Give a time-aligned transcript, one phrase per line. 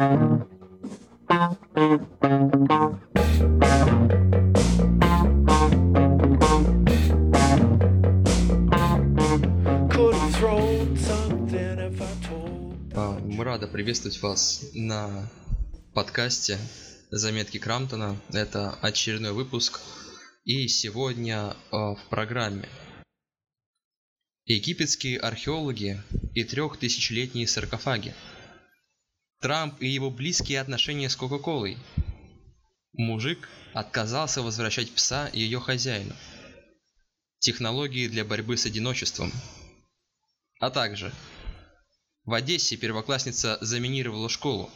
[0.00, 0.46] А,
[13.24, 15.28] Мы рады приветствовать вас на
[15.94, 16.58] подкасте
[17.10, 18.16] «Заметки Крамтона».
[18.32, 19.80] Это очередной выпуск.
[20.44, 22.68] И сегодня а, в программе
[24.44, 26.00] Египетские археологи
[26.34, 28.14] и трехтысячелетние саркофаги.
[29.40, 31.78] Трамп и его близкие отношения с Кока-Колой.
[32.92, 36.14] Мужик отказался возвращать пса ее хозяину.
[37.38, 39.32] Технологии для борьбы с одиночеством.
[40.58, 41.12] А также
[42.24, 44.70] в Одессе первоклассница заминировала школу.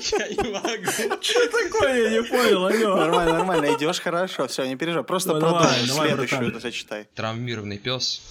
[0.00, 1.22] Я не могу.
[1.22, 2.96] Что такое, я не понял, алло.
[2.96, 5.04] Нормально, нормально, идешь хорошо, все, не переживай.
[5.04, 7.08] Просто Ну, давай, следующую зачитай.
[7.16, 8.22] Травмированный пес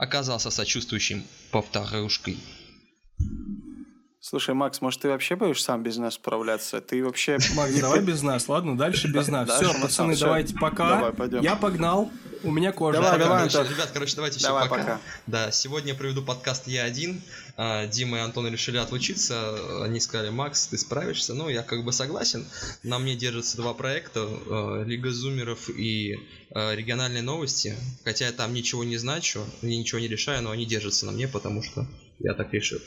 [0.00, 2.38] оказался сочувствующим повторушкой.
[4.22, 6.82] Слушай, Макс, может, ты вообще будешь сам без нас справляться?
[6.82, 7.38] Ты вообще...
[7.54, 8.76] Макс, давай без нас, ладно?
[8.76, 9.48] Дальше без нас.
[9.48, 10.96] Все, пацаны, давайте пока.
[10.96, 11.40] Давай, пойдем.
[11.40, 12.10] Я погнал,
[12.42, 13.00] у меня кожа.
[13.00, 14.68] Давай, давай, ребят, короче, давайте все пока.
[14.68, 15.00] пока.
[15.26, 17.22] Да, сегодня я проведу подкаст я один.
[17.56, 19.84] А, Дима и Антон решили отлучиться.
[19.84, 21.32] Они сказали, Макс, ты справишься.
[21.32, 22.46] Ну, я как бы согласен.
[22.82, 24.28] На мне держатся два проекта.
[24.28, 26.18] э, Лига зумеров и
[26.50, 27.74] э, региональные новости.
[28.04, 31.26] Хотя я там ничего не значу, я ничего не решаю, но они держатся на мне,
[31.26, 31.86] потому что
[32.20, 32.78] я так решил.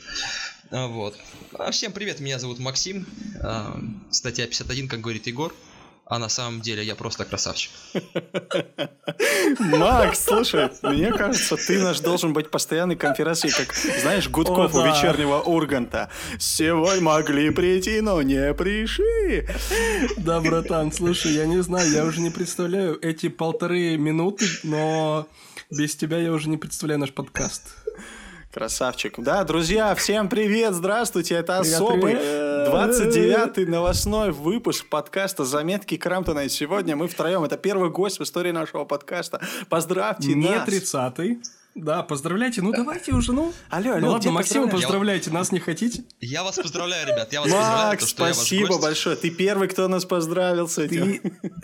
[0.71, 1.17] А, Вот.
[1.53, 3.05] А, Всем привет, меня зовут Максим.
[3.41, 5.53] А, Статья 51, как говорит Егор.
[6.05, 7.71] А на самом деле я просто красавчик.
[9.59, 14.83] Макс, слушай, мне кажется, ты наш должен быть постоянной конференции, как, знаешь, Гудков О, у
[14.83, 14.89] да.
[14.89, 16.09] вечернего Урганта.
[16.37, 19.47] Сегодня могли прийти, но не пришли.
[20.17, 25.25] Да, братан, слушай, я не знаю, я уже не представляю эти полторы минуты, но
[25.71, 27.63] без тебя я уже не представляю наш подкаст.
[28.53, 29.15] Красавчик.
[29.17, 31.33] Да, друзья, всем привет, здравствуйте.
[31.33, 33.57] Это Привет, особый привет.
[33.57, 36.41] 29-й новостной выпуск подкаста «Заметки Крамптона».
[36.41, 37.43] И сегодня мы втроем.
[37.43, 39.41] Это первый гость в истории нашего подкаста.
[39.69, 40.65] Поздравьте Не нас.
[40.67, 41.39] тридцатый.
[41.75, 43.51] Да, поздравляйте, ну давайте уже, ну.
[43.69, 46.03] Алло, алло, Ну ладно, Максима поздравляйте, нас не хотите?
[46.19, 47.33] Я вас поздравляю, ребят.
[47.33, 49.15] Я вас поздравляю, Макс, спасибо большое.
[49.15, 51.19] Ты первый, кто нас поздравил с этим.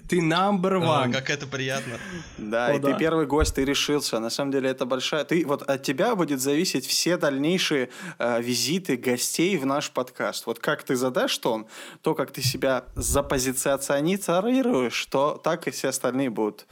[0.09, 1.14] Ты, number А, one.
[1.14, 2.00] как это приятно.
[2.40, 4.20] Да, О, и ты первый гость, ты решился.
[4.20, 5.24] На самом деле это большая...
[5.25, 10.47] Ты вот от тебя будет зависеть все дальнейшие э, визиты гостей в наш подкаст.
[10.47, 11.68] Вот как ты задашь тон,
[12.02, 16.66] то, как ты себя запозиционируешь, то так и все остальные будут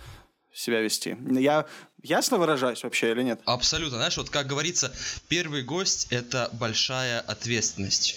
[0.53, 1.15] себя вести.
[1.29, 1.65] Я
[2.07, 3.39] ясно выражаюсь вообще или нет?
[3.45, 3.97] Абсолютно.
[3.97, 4.93] Знаешь, вот как говорится,
[5.27, 8.15] первый гость– это большая ответственность.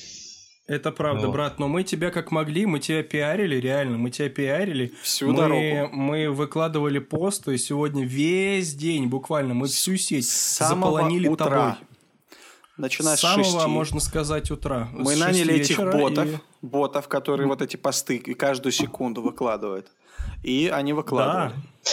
[0.66, 1.32] Это правда, Вот.
[1.32, 4.92] брат, но мы тебя как могли, мы тебя пиарили, реально, мы тебя пиарили.
[5.02, 5.88] Всю мы, дорогу.
[5.96, 11.46] Мы выкладывали посты сегодня весь день, буквально, мы всю сеть С самого заполонили утра.
[11.46, 11.74] тобой.
[12.76, 13.66] Начиная С с самого, шести.
[13.68, 14.88] можно сказать, утра.
[14.92, 19.88] Мы С наняли этих ботов, и- ботов, которые вот эти посты и каждую секунду выкладывают.
[20.44, 21.52] И они выкладывали.
[21.54, 21.90] Да.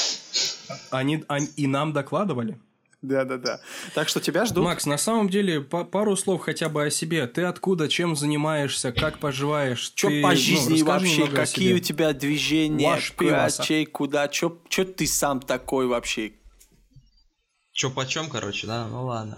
[0.92, 2.60] Они, они и нам докладывали.
[3.04, 3.60] Да, да, да.
[3.94, 4.64] Так что тебя ждут.
[4.66, 7.28] Макс, на самом деле, па- пару слов хотя бы о себе.
[7.28, 9.80] Ты откуда, чем занимаешься, как поживаешь?
[9.80, 11.28] Что Ты, по ну, жизни расскажи вообще?
[11.28, 12.90] Какие у тебя движения?
[13.20, 13.58] Ваш.
[13.66, 14.30] Чей, куда?
[14.32, 14.50] Что
[14.84, 16.34] ты сам такой вообще?
[17.72, 18.88] Чё почем, короче, да?
[18.88, 19.38] Ну ладно.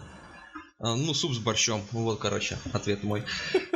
[0.79, 1.81] А, Ну, суп с борщом.
[1.91, 3.23] Вот, короче, ответ мой.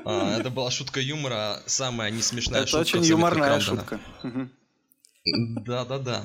[0.06, 2.82] А, Это была шутка юмора, самая несмешная Это шутка.
[2.82, 3.80] очень в «Заметках юморная Крамптона».
[3.82, 4.00] шутка.
[5.66, 6.22] Да-да-да.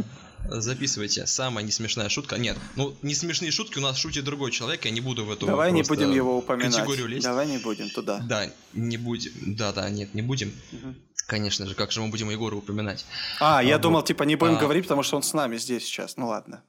[0.47, 1.26] Записывайте.
[1.26, 2.37] Самая несмешная шутка.
[2.38, 5.47] Нет, ну, не смешные шутки у нас шутит другой человек, я не буду в эту
[5.47, 6.75] Давай не будем его упоминать.
[6.75, 7.25] категорию лезть.
[7.25, 8.21] Давай не будем туда.
[8.21, 9.32] Да, не будем.
[9.56, 10.53] Да-да, нет, не будем.
[10.72, 10.97] Мгм.
[11.26, 13.04] Конечно же, как же мы будем Егора упоминать?
[13.41, 14.06] А, я А, думал, вот.
[14.06, 14.60] типа, не будем А.
[14.60, 16.16] говорить, потому что он с нами здесь сейчас.
[16.16, 16.62] Ну ладно.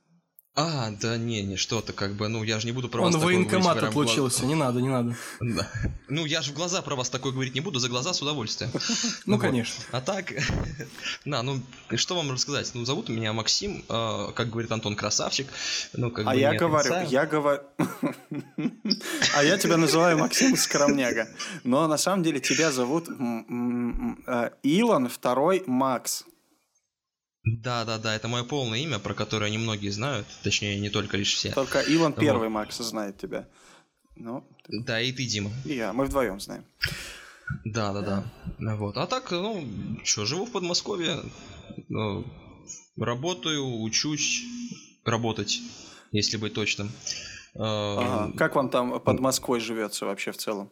[0.56, 3.16] А, да не, не что-то, как бы, ну, я же не буду про Он вас
[3.16, 5.16] такое говорить военкомат прям в глаз- отлучился, не надо, не надо.
[5.40, 5.72] Да.
[6.10, 8.72] Ну, я же в глаза про вас такое говорить не буду, за глаза с удовольствием.
[9.26, 9.84] Ну, конечно.
[9.92, 10.34] А так,
[11.26, 11.62] да, ну,
[11.96, 12.72] что вам рассказать?
[12.74, 15.48] Ну, зовут меня Максим, э, как говорит Антон, красавчик.
[15.94, 17.62] Ну, как А я не говорю, я говорю...
[19.36, 21.30] А я тебя называю Максим Скромняга.
[21.64, 26.26] Но на самом деле тебя зовут э, Илон второй Макс.
[27.58, 31.34] Да, да, да, это мое полное имя, про которое немногие знают, точнее, не только лишь
[31.34, 31.52] все.
[31.52, 32.20] Только Илон Вот.
[32.22, 33.48] первый Макс знает тебя.
[34.16, 35.52] Ну, Да, и ты, Дима.
[35.66, 35.94] и я.
[35.94, 36.64] Мы вдвоем знаем.
[37.66, 38.02] Да, да,
[38.60, 38.76] да.
[38.76, 38.98] Вот.
[38.98, 39.66] А так, ну,
[40.04, 41.18] что, живу в Подмосковье,
[41.88, 42.26] ну,
[42.98, 44.44] работаю, учусь
[45.06, 45.62] работать,
[46.12, 46.88] если быть точным.
[47.56, 48.34] Э, Ага.
[48.38, 50.70] Как вам там под Москвой живется вообще в целом?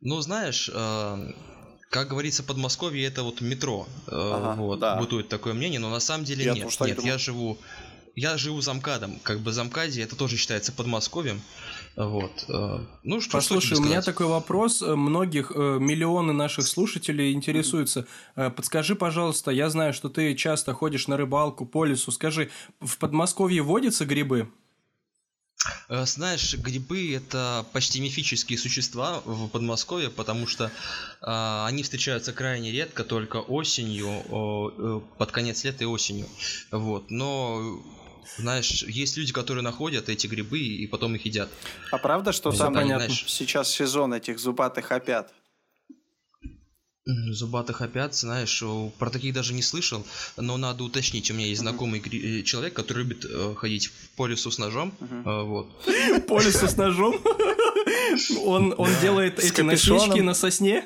[0.00, 1.32] Ну, знаешь, э,
[2.00, 3.86] как говорится, Подмосковье это вот метро.
[4.06, 4.96] э, Ага, вот, да.
[4.96, 6.68] бытует такое мнение, но на самом деле Я нет.
[6.80, 7.58] Нет, я живу.
[8.14, 9.18] Я живу замкадом.
[9.22, 11.40] Как бы замкаде это тоже считается Подмосковьем.
[11.96, 12.44] Вот.
[12.48, 14.82] э, Ну, что, Послушай, что у меня такой вопрос.
[14.82, 18.06] Э, Многих миллионы наших слушателей интересуются.
[18.34, 22.10] Подскажи, пожалуйста, я знаю, что ты часто ходишь на рыбалку по лесу.
[22.10, 22.50] Скажи,
[22.80, 24.48] в Подмосковье водятся грибы?
[25.88, 30.70] Э, Знаешь, грибы это почти мифические существа в Подмосковье, потому что
[31.20, 36.26] а, они встречаются крайне редко, только осенью, э, под конец лета и осенью.
[36.70, 37.10] Вот.
[37.10, 37.82] Но
[38.38, 41.48] знаешь, есть люди, которые находят эти грибы и потом их едят.
[41.90, 43.06] А правда, что там понятно.
[43.06, 45.32] знаешь, сейчас сезон этих зубатых опят?
[47.06, 48.62] Зубатых опят, знаешь,
[48.98, 50.04] про таких даже не слышал,
[50.36, 51.30] но надо уточнить.
[51.30, 54.92] У меня есть знакомый гри- э, человек, который любит э, ходить по лесу с ножом.
[55.00, 55.68] Э, Вот.
[56.26, 57.20] По лесу с ножом?
[58.44, 60.84] Он, делает эти насечки на сосне?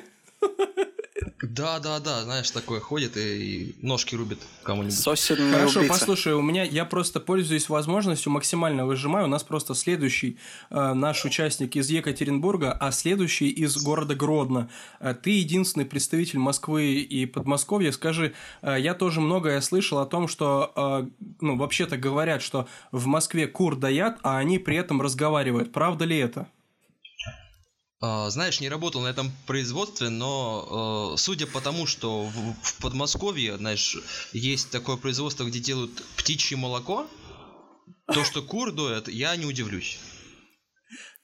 [1.53, 4.97] Да, да, да, знаешь, такое ходит и, и ножки рубит кому-нибудь.
[4.97, 5.97] Сосельный Хорошо, убийца.
[5.97, 9.25] послушай, у меня я просто пользуюсь возможностью, максимально выжимаю.
[9.25, 10.37] У нас просто следующий
[10.69, 14.69] э, наш участник из Екатеринбурга, а следующий из города Гродно.
[15.01, 17.91] Э, ты единственный представитель Москвы и Подмосковья.
[17.91, 23.07] Скажи, э, я тоже многое слышал о том, что, э, ну, вообще-то говорят, что в
[23.07, 25.73] Москве кур доят, а они при этом разговаривают.
[25.73, 26.47] Правда ли это?
[28.01, 33.57] А, Знаешь, не работал на этом производстве, но э, судя по тому, что в, Подмосковье,
[33.57, 33.95] знаешь,
[34.33, 37.05] есть такое производство, где делают птичье молоко,
[38.07, 39.99] то, что кур доят, я не удивлюсь.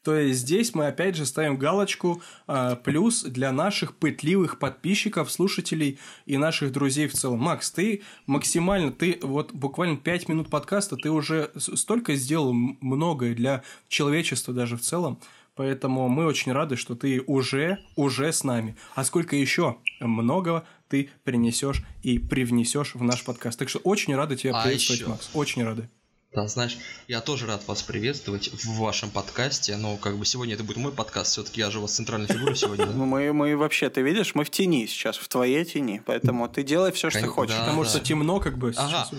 [0.03, 6.00] То есть здесь мы опять же ставим галочку а, плюс для наших пытливых подписчиков, слушателей
[6.25, 7.39] и наших друзей в целом.
[7.39, 13.63] Макс, ты максимально, ты вот буквально 5 минут подкаста, ты уже столько сделал многое для
[13.89, 15.19] человечества даже в целом.
[15.57, 18.75] Поэтому мы очень рады, что ты уже, уже с нами.
[18.95, 23.59] А сколько еще многого ты принесешь и привнесешь в наш подкаст.
[23.59, 25.09] Так что очень рады тебя А приветствовать, ещё.
[25.09, 25.30] Макс.
[25.33, 25.89] Очень рады.
[26.33, 26.77] Да, знаешь,
[27.07, 30.92] я тоже рад вас приветствовать в вашем подкасте, но как бы сегодня это будет мой
[30.92, 32.86] подкаст, все-таки я же у вас центральная фигура сегодня.
[32.86, 32.92] да?
[32.92, 36.03] Ну, мы, мы вообще, ты видишь, мы в тени сейчас, в твоей тени.
[36.06, 37.56] Поэтому ты делай все, что хочешь.
[37.56, 37.62] да.
[37.62, 39.10] Потому что темно как бы Ага.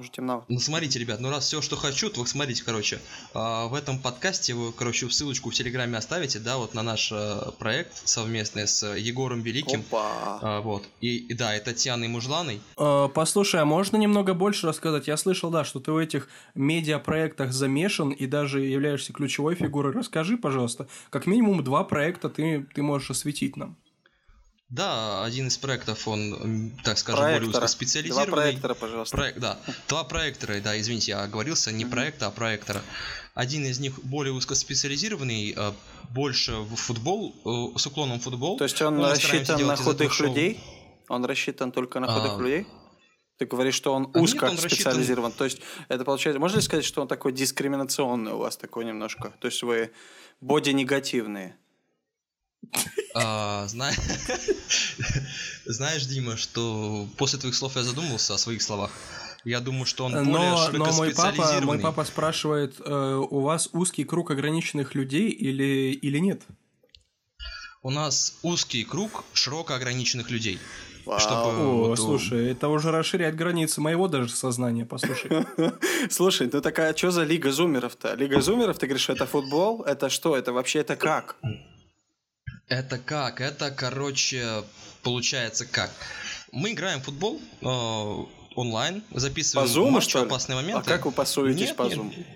[0.00, 0.44] Уже темно.
[0.48, 3.00] Ну смотрите, ребят, ну раз все, что хочу, то вы смотрите, короче,
[3.34, 7.38] а, в этом подкасте вы, короче, ссылочку в Телеграме оставите, да, вот на наш э,
[7.58, 9.80] проект совместный с Егором Великим.
[9.80, 10.38] Опа.
[10.40, 10.84] А, вот.
[11.02, 12.62] И, и да, и Татьяной Мужланой.
[12.78, 15.06] Э, Послушай, а можно немного больше рассказать?
[15.06, 19.92] Я слышал, да, что ты в этих медиапроектах замешан и даже являешься ключевой фигурой.
[19.92, 23.76] Расскажи, пожалуйста, как минимум два проекта ты, ты можешь осветить нам.
[24.70, 27.50] Да, один из проектов, он, так скажем, более Проектора.
[27.58, 28.32] Два узкоспециализированный.
[28.32, 29.16] проектора, пожалуйста.
[29.16, 29.58] Проект, да.
[29.88, 31.92] Два проектора, да, извините, я оговорился, не Мгм.
[31.92, 32.80] проекта, а проектора.
[33.34, 35.72] Один из них более узкоспециализированный, э,
[36.10, 37.34] больше в футбол,
[37.74, 38.58] э, с уклоном в футбол.
[38.58, 40.28] То есть он Мы рассчитан на худых шоу.
[40.28, 40.60] людей?
[41.08, 42.40] Он рассчитан только на худых А.
[42.40, 42.66] людей?
[43.38, 45.32] Ты говоришь, что он А нет, узко он рассчитан- специализирован.
[45.32, 46.38] То есть это получается...
[46.38, 49.32] Можно ли сказать, что он такой дискриминационный у вас такой немножко?
[49.40, 49.90] То есть вы
[50.40, 51.56] боди-негативные?
[53.14, 53.90] А, зна-
[55.66, 58.90] Знаешь, Дима, что после твоих слов я задумался о своих словах.
[59.44, 63.70] Я думаю, что он более Но, но мой папа, мой папа спрашивает, э, у вас
[63.72, 66.42] узкий круг ограниченных людей или, или нет?
[67.82, 70.58] У нас узкий круг широко ограниченных людей.
[71.06, 71.18] Вау.
[71.18, 75.46] Чтобы- О, вот, слушай, это уже расширяет границы моего даже сознания, послушай.
[76.10, 78.14] Слушай, ну такая, что за Лига Зумеров-то?
[78.14, 79.82] Лига Зумеров, ты говоришь, это футбол?
[79.82, 80.36] Это что?
[80.36, 81.36] Это вообще это как?
[82.70, 83.40] Это как?
[83.40, 84.62] Это, короче,
[85.02, 85.90] получается как?
[86.52, 87.66] Мы играем в футбол э,
[88.54, 90.26] онлайн, По записываем зуму, матчи, что ли?
[90.26, 90.88] опасные А моменты.
[90.88, 92.26] как вы пасуетесь Нет, по нет.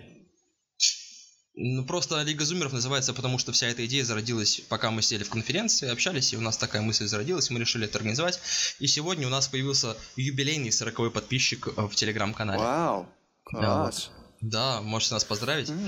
[1.57, 5.31] Ну, просто Лига Зумеров называется, потому что вся эта идея зародилась, пока мы сидели в
[5.31, 8.41] конференции, общались, и у нас такая мысль зародилась, мы решили это организовать.
[8.81, 12.59] И сегодня у нас появился юбилейный 40 подписчик э, в телеграм-канале.
[12.61, 13.07] Вау,
[13.45, 14.11] класс.
[14.11, 14.24] Да,
[14.83, 15.79] можете нас поздравить, М.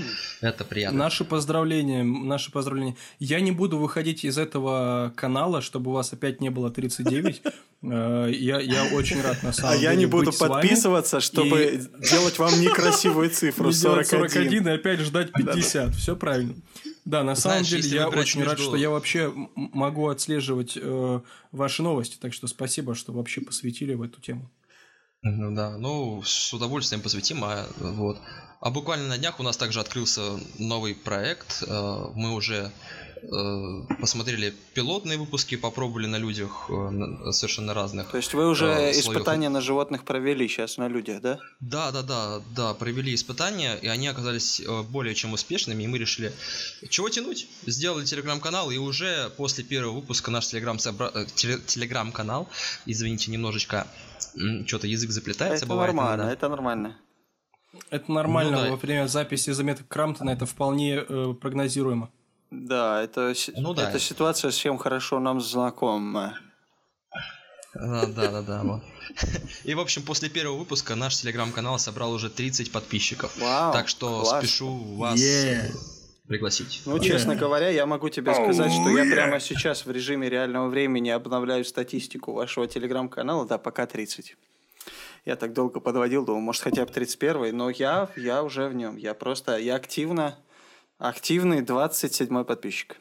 [0.41, 0.97] это приятно.
[0.97, 2.95] Наши поздравления, наши поздравления.
[3.19, 7.41] Я не буду выходить из этого канала, чтобы у вас опять не было 39.
[7.83, 12.07] Э, Я, я очень рад, на самом А деле, я не буду подписываться, чтобы И-
[12.09, 14.29] делать вам некрасивую цифру Не делать 41.
[14.45, 15.93] 41 и опять ждать 50.
[15.93, 16.55] Все правильно.
[17.05, 21.19] Да, на самом Знаешь, деле я очень рад, что я вообще могу отслеживать э,
[21.51, 22.17] ваши новости.
[22.19, 24.49] Так что спасибо, что вообще посвятили в эту тему.
[25.23, 28.17] Ну да, ну с удовольствием посвятим, а вот.
[28.59, 31.63] А буквально на днях у нас также открылся новый проект.
[31.67, 32.71] э, Мы уже
[33.21, 38.09] э, посмотрели пилотные выпуски, попробовали на людях э, совершенно разных.
[38.09, 38.97] То есть вы уже слоев.
[38.97, 41.39] испытания на животных провели сейчас на людях, да?
[41.59, 46.33] Да, да, да, да, провели испытания, и они оказались более чем успешными, и мы решили,
[46.89, 47.47] чего тянуть?
[47.67, 52.49] Сделали телеграм-канал, и уже после первого выпуска наш телеграм телеграм-канал,
[52.87, 53.87] извините, немножечко,
[54.65, 56.33] что-то язык заплетается, это бывает нормально, иногда.
[56.33, 56.97] это нормально.
[57.89, 58.71] Это нормально, ну, да.
[58.71, 62.09] во время записи заметок Крамтона это вполне э, прогнозируемо.
[62.49, 63.89] Да, это, ну, да.
[63.89, 66.39] эта ситуация всем хорошо нам знакома.
[67.73, 68.63] Да, да, да, да.
[68.63, 68.83] Вот.
[69.63, 73.37] И, в общем, после первого выпуска наш телеграм-канал собрал уже 30 подписчиков.
[73.37, 74.43] Вау, так что класс.
[74.43, 75.71] спешу вас yeah.
[76.27, 76.81] Пригласить.
[76.85, 81.09] Ну, честно говоря, я могу тебе сказать, что я прямо сейчас в режиме реального времени
[81.09, 83.45] обновляю статистику вашего телеграм-канала.
[83.45, 84.35] Да, пока 30.
[85.25, 88.95] Я так долго подводил, думал, может, хотя бы 31 но я, я уже в нем.
[88.95, 90.37] Я просто, я активно,
[90.99, 92.97] активный 27-й подписчик.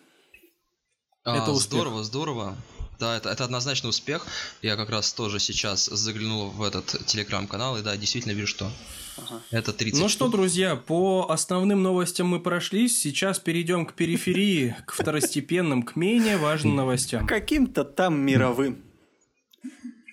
[1.22, 2.56] А, это здорово, здорово.
[2.98, 4.26] Да, это, это однозначно успех.
[4.62, 8.70] Я как раз тоже сейчас заглянул в этот телеграм-канал, и да, действительно вижу, что
[9.18, 9.42] ага.
[9.50, 13.00] это 30 Ну что, друзья, по основным новостям мы прошлись.
[13.00, 17.26] Сейчас перейдем к периферии, к второстепенным, к менее важным новостям.
[17.26, 18.82] Каким-то там мировым.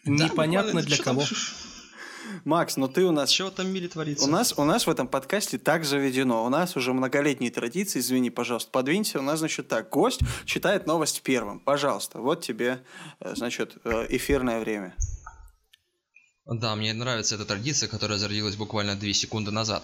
[0.06, 1.24] Непонятно для кого.
[2.46, 3.32] Макс, но ты у нас...
[3.32, 4.26] Что в этом мире творится?
[4.26, 6.46] У нас, у нас в этом подкасте так заведено.
[6.46, 8.00] У нас уже многолетние традиции.
[8.00, 9.20] Извини, пожалуйста, подвинься.
[9.20, 9.90] У нас, значит, так.
[9.90, 11.60] Гость читает новость первым.
[11.60, 12.20] Пожалуйста.
[12.20, 12.84] Вот тебе,
[13.20, 14.94] э, значит, э, эфирное время.
[16.46, 19.84] Да, мне нравится эта традиция, которая зародилась буквально две секунды назад.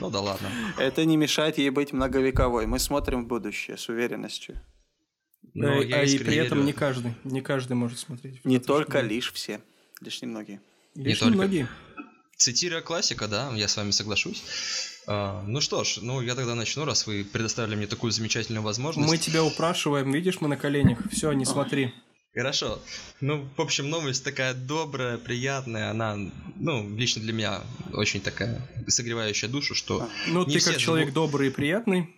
[0.00, 0.50] Ну да ладно.
[0.76, 2.66] Это не мешает ей быть многовековой.
[2.66, 4.60] Мы смотрим в будущее с уверенностью.
[5.54, 8.44] Но а, и при этом не каждый, не каждый может смотреть.
[8.44, 9.60] Не только лишь все,
[10.00, 10.60] лишь немногие.
[10.94, 11.68] Лишь не немногие.
[12.40, 14.42] Цитируя классика, да, я с вами соглашусь.
[15.06, 19.06] А, ну что ж, ну я тогда начну, раз вы предоставили мне такую замечательную возможность.
[19.10, 21.00] Мы тебя упрашиваем, видишь, мы на коленях.
[21.12, 21.92] Все, не смотри.
[22.32, 22.80] Хорошо.
[23.20, 25.90] Ну, в общем, новость такая добрая, приятная.
[25.90, 26.16] Она,
[26.56, 27.60] ну, лично для меня
[27.92, 30.08] очень такая согревающая душу, что...
[30.26, 31.14] Ну, ты как человек живут...
[31.14, 32.08] добрый и приятный.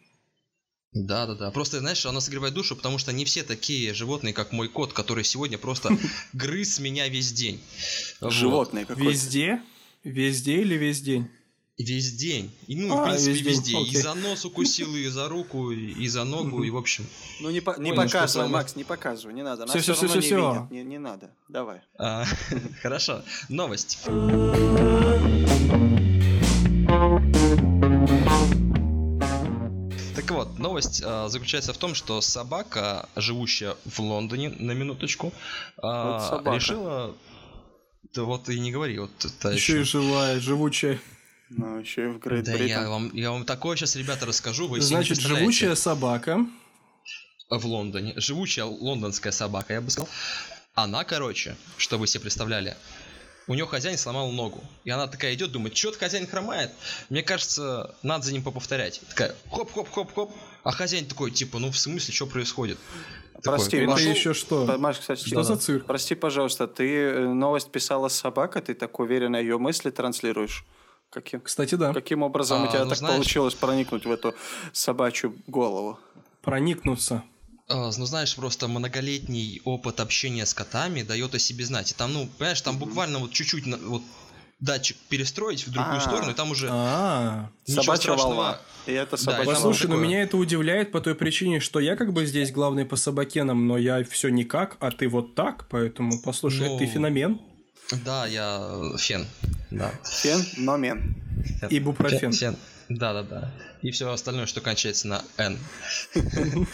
[0.92, 1.50] Да, да, да.
[1.50, 5.24] Просто, знаешь, она согревает душу, потому что не все такие животные, как мой кот, который
[5.24, 5.98] сегодня просто
[6.32, 7.60] грыз меня весь день.
[8.20, 9.60] Животные какой Везде?
[10.04, 11.28] Везде или весь день?
[11.78, 12.50] Весь день.
[12.66, 13.72] И, ну, а, в принципе, весь везде.
[13.72, 13.86] День.
[13.86, 17.06] И за нос укусил, и за руку, и за ногу, и в общем.
[17.40, 19.66] Ну, не, по, не показывай, Макс, не показывай, не надо.
[19.66, 20.68] Все, все, все, все, все.
[20.70, 21.30] Не, не надо.
[21.48, 21.80] Давай.
[21.98, 22.24] А,
[22.82, 23.22] хорошо.
[23.48, 24.00] Новость.
[30.16, 35.32] Так вот, новость а, заключается в том, что собака, живущая в Лондоне, на минуточку,
[35.78, 37.14] а, решила
[38.14, 41.00] да вот и не говори, вот еще, еще и живая, живучая.
[41.48, 44.68] Ну, еще и в Грейт Да я вам, я вам такое сейчас, ребята, расскажу.
[44.68, 46.46] Вы Значит, живучая собака.
[47.50, 48.14] В Лондоне.
[48.16, 50.08] Живучая лондонская собака, я бы сказал.
[50.74, 52.76] Она, короче, что вы себе представляли,
[53.52, 54.64] у нее хозяин сломал ногу.
[54.84, 56.70] И она такая идет, думает, что-то хозяин хромает.
[57.10, 59.02] Мне кажется, надо за ним поповторять.
[59.10, 60.32] Такая, хоп-хоп-хоп-хоп.
[60.64, 62.78] А хозяин такой, типа, ну в смысле, что происходит?
[63.42, 64.64] Прости, это Маша, еще что?
[64.78, 65.84] Маш, кстати, что за цирк?
[65.84, 70.64] Прости, пожалуйста, ты э, новость писала с собакой, ты так уверенно ее мысли транслируешь?
[71.10, 71.92] Каким, Кстати, да.
[71.92, 73.16] Каким образом а, у тебя ну, так знаешь...
[73.16, 74.34] получилось проникнуть в эту
[74.72, 75.98] собачью голову?
[76.40, 77.22] Проникнуться.
[77.68, 81.90] А, ну, знаешь, просто многолетний опыт общения с котами дает о себе знать.
[81.92, 84.02] И там, ну, понимаешь, там буквально вот чуть-чуть вот
[84.62, 86.00] датчик перестроить в другую А-а-а.
[86.00, 88.12] сторону, и там уже ничего Собачья.
[88.12, 88.60] Волна.
[88.86, 92.12] И это собачья да, Послушай, но меня это удивляет по той причине, что я как
[92.12, 96.68] бы здесь главный по собакенам, но я все никак, а ты вот так, поэтому, послушай,
[96.68, 96.78] ну...
[96.78, 97.40] ты феномен.
[98.04, 99.26] Да, я фен.
[99.70, 99.92] Да.
[100.04, 101.16] Фен, но мен.
[101.68, 102.32] Ибупрофен.
[102.32, 102.56] Фен.
[102.88, 103.52] Да, да, да.
[103.82, 105.58] И все остальное, что кончается на N.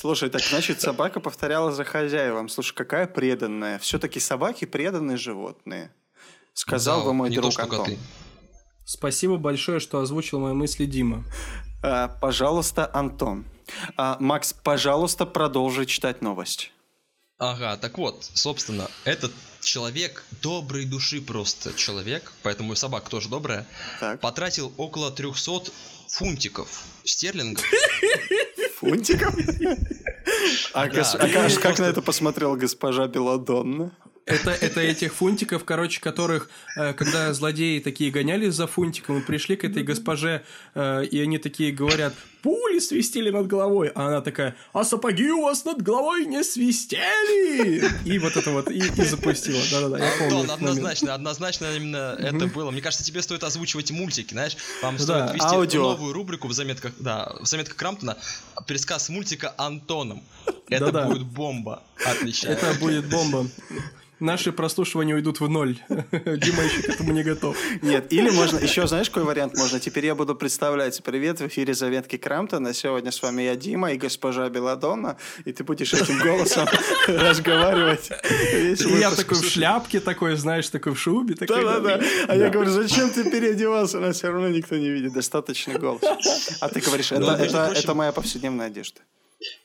[0.00, 2.48] Слушай, так значит, собака повторяла за хозяевом.
[2.48, 3.78] Слушай, какая преданная.
[3.78, 5.92] Все-таки собаки преданные животные.
[6.54, 7.84] Сказал да, бы мой друг то, Антон.
[7.84, 7.98] Коты.
[8.86, 11.24] Спасибо большое, что озвучил мои мысли Дима.
[11.82, 13.44] А, пожалуйста, Антон.
[13.98, 16.72] А, Макс, пожалуйста, продолжи читать новость.
[17.36, 23.66] Ага, так вот, собственно, этот человек доброй души просто человек, поэтому и собака тоже добрая,
[24.00, 24.18] так.
[24.20, 25.70] потратил около 300
[26.08, 27.64] фунтиков стерлингов.
[28.80, 29.34] Фунтиков?
[30.72, 33.90] А, а как на это посмотрела госпожа Беладонна?
[34.24, 39.56] Это, это этих фунтиков, короче, которых, э, когда злодеи такие гонялись за фунтиком и пришли
[39.56, 40.44] к этой госпоже,
[40.74, 45.42] э, и они такие говорят, пули свистели над головой, а она такая, а сапоги у
[45.42, 47.90] вас над головой не свистели!
[48.04, 49.60] И вот это вот, и, и запустила.
[49.70, 50.40] Да-да-да, я помню.
[50.40, 52.70] Антон, однозначно, однозначно именно это было.
[52.70, 55.82] Мне кажется, тебе стоит озвучивать мультики, знаешь, вам стоит вести аудио.
[55.82, 58.16] новую рубрику в заметках, да, в заметках Крамптона,
[58.66, 60.22] пересказ мультика Антоном.
[60.68, 61.82] Это будет бомба.
[62.04, 62.48] Отлично.
[62.48, 63.46] Это будет бомба.
[64.20, 65.78] наши прослушивания уйдут в ноль.
[65.88, 67.56] Дима еще к этому не готов.
[67.82, 69.80] Нет, или можно, еще знаешь, какой вариант можно?
[69.80, 71.02] Теперь я буду представлять.
[71.02, 72.72] Привет, в эфире Заветки Крамптона.
[72.74, 75.16] Сегодня с вами я, Дима, и госпожа Беладонна.
[75.44, 76.64] И ты будешь этим голосом
[77.08, 78.08] разговаривать.
[79.00, 81.34] Я такой в шляпке, такой, знаешь, такой в шубе.
[81.34, 82.00] Да-да-да.
[82.28, 83.98] А я говорю, зачем ты переодевался?
[83.98, 85.12] Нас все равно никто не видит.
[85.12, 86.02] Достаточный голос.
[86.60, 89.00] А ты говоришь, это, это моя повседневная одежда.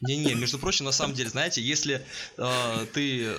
[0.01, 2.05] Не-не, между прочим, на самом деле, знаете, если
[2.38, 3.36] э, ты,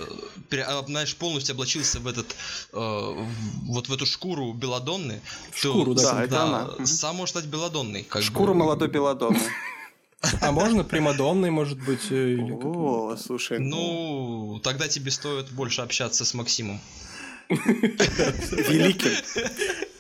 [0.51, 2.35] э, знаешь, полностью облачился в этот,
[2.73, 3.27] э,
[3.63, 5.21] вот в эту шкуру беладонны,
[5.55, 6.87] шкуру, то, да, да, это она.
[6.87, 8.03] сам может стать беладонной.
[8.03, 8.61] Как Шкуру бы.
[8.61, 9.41] молодой беладонны.
[10.41, 12.11] А можно примадонной, может быть?
[12.11, 12.37] э?
[12.37, 13.59] О, слушай.
[13.61, 16.81] Ну, тогда тебе стоит больше общаться с Максимом.
[17.49, 19.13] Великим.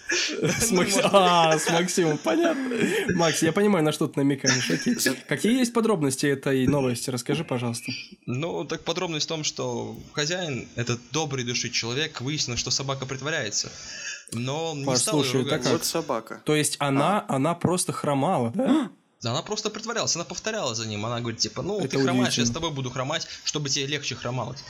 [0.09, 2.77] С Макси- А, с Максимом, понятно.
[3.15, 4.71] Макс, я понимаю, на что ты намекаешь.
[4.71, 4.95] Окей.
[5.29, 7.11] Какие есть подробности этой новости?
[7.11, 7.91] Расскажи, пожалуйста.
[8.27, 13.71] Ну, так подробность в том, что хозяин, этот добрый души человек, выяснилось, что собака притворяется.
[14.33, 15.67] Но не стал Послушай, её ругать.
[15.67, 16.43] Вот собака.
[16.45, 18.91] То есть она, она просто хромала, да?
[19.23, 21.07] Да она просто притворялась, она повторяла за ним.
[21.07, 24.15] Она говорит, типа, ну, Это ты хромаешь, я с тобой буду хромать, чтобы тебе легче
[24.15, 24.63] хромалось.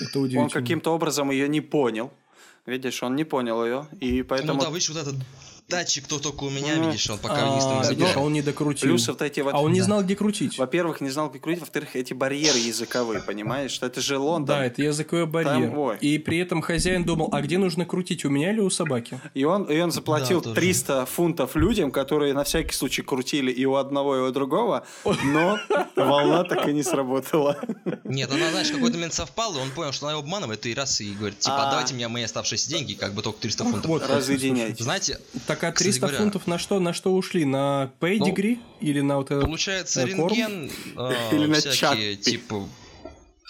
[0.00, 0.50] Это Он удивительно.
[0.50, 2.12] каким-то образом ее не понял.
[2.66, 3.86] Видишь, он не понял ее.
[4.00, 5.14] И поэтому Ну да, видишь, вот этот
[5.68, 8.16] датчик, кто только у меня, Ну, видишь, он пока А, вниз не видишь, забирает.
[8.16, 8.88] а он не докрутил.
[8.88, 9.54] плюс вот эти вот...
[9.54, 10.58] А он не знал, где крутить.
[10.58, 11.60] Во-первых, не знал, как крутить.
[11.60, 13.72] Во-вторых, эти барьеры языковые, понимаешь?
[13.72, 14.56] Что это же Лондон.
[14.58, 15.70] Да, это языковой барьер.
[15.70, 15.96] Там.
[15.96, 19.20] И при этом хозяин думал, а где нужно крутить, у меня или у собаки?
[19.34, 20.60] И он, и он заплатил Да, тоже.
[20.60, 24.86] 300 фунтов людям, которые на всякий случай крутили и у одного, и у другого,
[25.24, 25.58] но
[25.96, 27.58] волна так и не сработала.
[28.04, 30.74] Нет, она, знаешь, в какой-то момент совпала, и он понял, что она его обманывает, и
[30.74, 31.66] раз и говорит, типа, А.
[31.68, 33.86] отдавайте мне мои оставшиеся деньги, как бы только 300 фунтов.
[33.86, 34.82] Вот Разъединяйте.
[34.84, 35.18] Знаете,
[35.56, 37.44] Так а Кстати 300 говоря- фунтов на что, на что ушли?
[37.46, 40.34] На пейдигри или на вот этот получается, э, корм?
[40.34, 41.76] рентген, э, Или на всякие,
[42.16, 42.16] чаппи.
[42.16, 42.68] типа,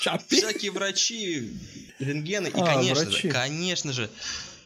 [0.00, 0.36] Чаппи?
[0.36, 1.50] всякие врачи,
[1.98, 3.28] рентгены, и, А, конечно врачи.
[3.28, 4.10] же, конечно же,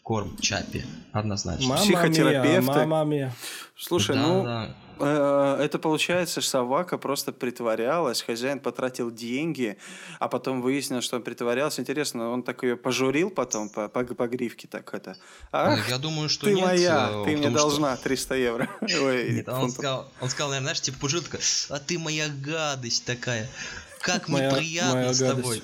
[0.03, 1.67] корм чаппи, однозначно.
[1.67, 2.87] Мама Психотерапевты.
[2.87, 3.35] мама.
[3.79, 4.77] Слушай, Да, ну, да.
[5.01, 9.77] Э, это получается, собака просто притворялась, хозяин потратил деньги,
[10.19, 11.81] а потом выяснилось, что он притворялся.
[11.81, 15.17] Интересно, он так ее пожурил потом по, по, по гривке так это.
[15.53, 16.65] Ах, Я думаю, что ты нет.
[16.65, 18.69] моя, э, ты мне что- должна 300 евро.
[18.83, 19.73] Ой, Нет, он фунтов.
[19.75, 21.39] сказал, он сказал, наверное, знаешь, типа пужитка,
[21.71, 23.49] а ты моя гадость такая.
[24.03, 25.43] Как мне Моя- приятно моя с гадость.
[25.43, 25.63] тобой.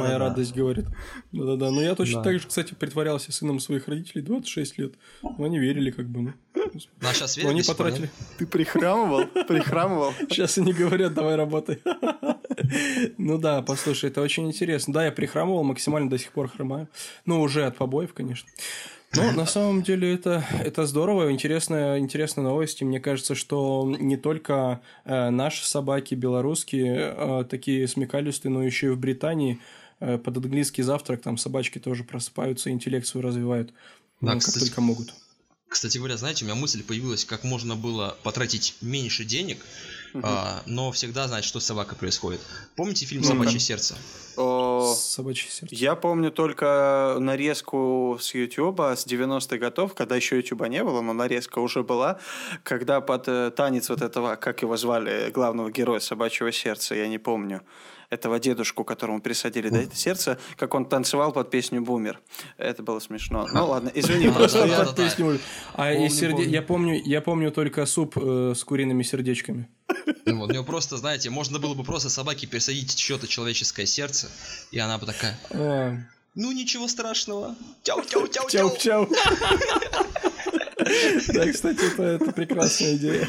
[0.00, 0.86] Моя радость говорит.
[1.30, 1.70] Да-да-да.
[1.70, 2.24] Ну, я точно Да.
[2.30, 4.94] так же, кстати, притворялся сыном своих родителей 26 лет.
[5.22, 6.20] Но они верили, как бы.
[6.20, 6.32] Ну,
[6.72, 8.10] Ну, а сейчас Но веришь они потратили.
[8.38, 9.26] Ты прихрамывал?
[9.48, 10.12] Прихрамывал?
[10.28, 11.82] Сейчас они говорят, давай работай.
[13.18, 14.94] Ну да, послушай, это очень интересно.
[14.94, 16.88] Да, я прихрамывал, максимально до сих пор хромаю.
[17.24, 18.48] Ну, уже от побоев, конечно.
[19.14, 22.82] Но на самом деле это, это здорово, интересная, интересная новость.
[22.82, 28.88] И мне кажется, что не только э, наши собаки белорусские э, такие смекалистые, но еще
[28.88, 29.60] и в Британии
[30.00, 33.72] э, под английский завтрак там собачки тоже просыпаются, интеллект свой развивают.
[34.20, 34.66] Да, ну, как кстати.
[34.66, 35.14] только могут.
[35.68, 39.58] Кстати говоря, знаете, у меня мысль появилась, как можно было потратить меньше денег,
[40.22, 42.40] а, но всегда знать, что с собакой происходит.
[42.76, 43.22] Помните фильм.
[43.24, 43.96] «Собачье сердце»?
[44.36, 45.74] Собачье сердце.
[45.74, 51.12] Я помню только нарезку с Ютуба с 90-х годов, когда еще Ютуба не было, но
[51.12, 52.18] нарезка уже была,
[52.62, 57.18] когда под э, танец вот этого, как его звали, главного героя собачьего сердца, я не
[57.18, 57.62] помню,
[58.10, 62.20] этого дедушку, которому присадили да, это сердце, как он танцевал под песню «Бумер».
[62.56, 63.48] Это было смешно.
[63.52, 64.78] Ну ладно, извини, просто я...
[64.78, 65.38] да, Под песню.
[65.74, 69.68] А я помню, я помню только суп э, с куриными сердечками.
[70.24, 74.28] Ну, вот, у него просто, знаете, можно было бы просто собаке пересадить чье-то человеческое сердце,
[74.70, 75.38] и она бы такая,
[76.34, 78.76] ну ничего страшного, тяу-тяу-тяу-тяу.
[78.76, 80.32] Чау-чау.
[81.28, 83.28] Да, кстати, это, прекрасная идея.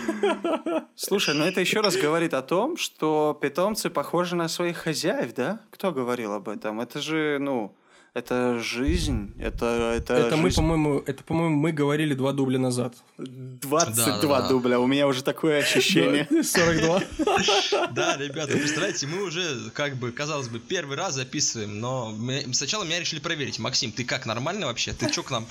[0.96, 5.62] Слушай, ну это еще раз говорит о том, что питомцы похожи на своих хозяев, да?
[5.72, 6.82] Кто говорил об этом?
[6.82, 7.76] Это же, ну,
[8.14, 9.94] это жизнь, это...
[9.98, 10.56] Это, Это мы, жизнь.
[10.58, 12.96] по-моему, это, по-моему, мы говорили два дубля назад.
[13.18, 14.48] 22 Да-да-да.
[14.50, 16.28] дубля, у меня уже такое ощущение.
[16.44, 17.04] 42.
[17.92, 22.84] Да, ребята, представляете, мы уже, как бы, казалось бы, первый раз записываем, но мы- сначала
[22.84, 23.60] меня решили проверить.
[23.60, 24.94] Максим, ты как, нормально вообще?
[24.94, 25.46] Ты чё к нам?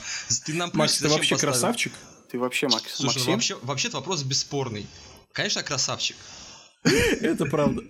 [0.45, 1.93] Ты нам Макс, плюсик ты вообще красавчик?
[2.31, 3.33] Ты вообще, Макс, Слушай, ну Максим?
[3.33, 4.87] вообще, вообще-то вопрос бесспорный.
[5.33, 6.17] Конечно, красавчик.
[7.21, 7.83] Это правда.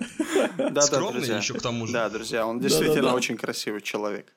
[0.56, 1.38] Да, да, Скромный друзья.
[1.38, 1.92] еще к тому же.
[1.92, 4.32] Да, друзья, он действительно очень красивый человек.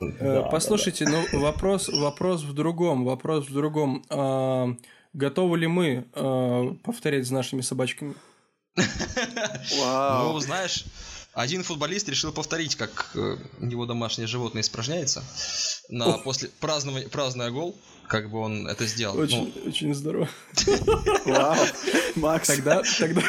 [0.00, 4.04] Э, Послушайте, ну вопрос, вопрос в другом, вопрос в другом.
[4.10, 4.68] А,
[5.12, 8.14] Готовы ли мы а, повторять с нашими собачками?
[8.76, 10.84] Ну, знаешь,
[11.32, 15.22] один футболист решил повторить, как э, его домашнее животное испражняется.
[15.88, 17.74] На, после празднования, празднуя гол,
[18.08, 19.18] как бы он это сделал.
[19.18, 20.28] Очень, Ну, очень здорово.
[21.26, 21.56] Вау.
[22.16, 22.48] Макс.
[22.48, 23.22] Тогда, тогда,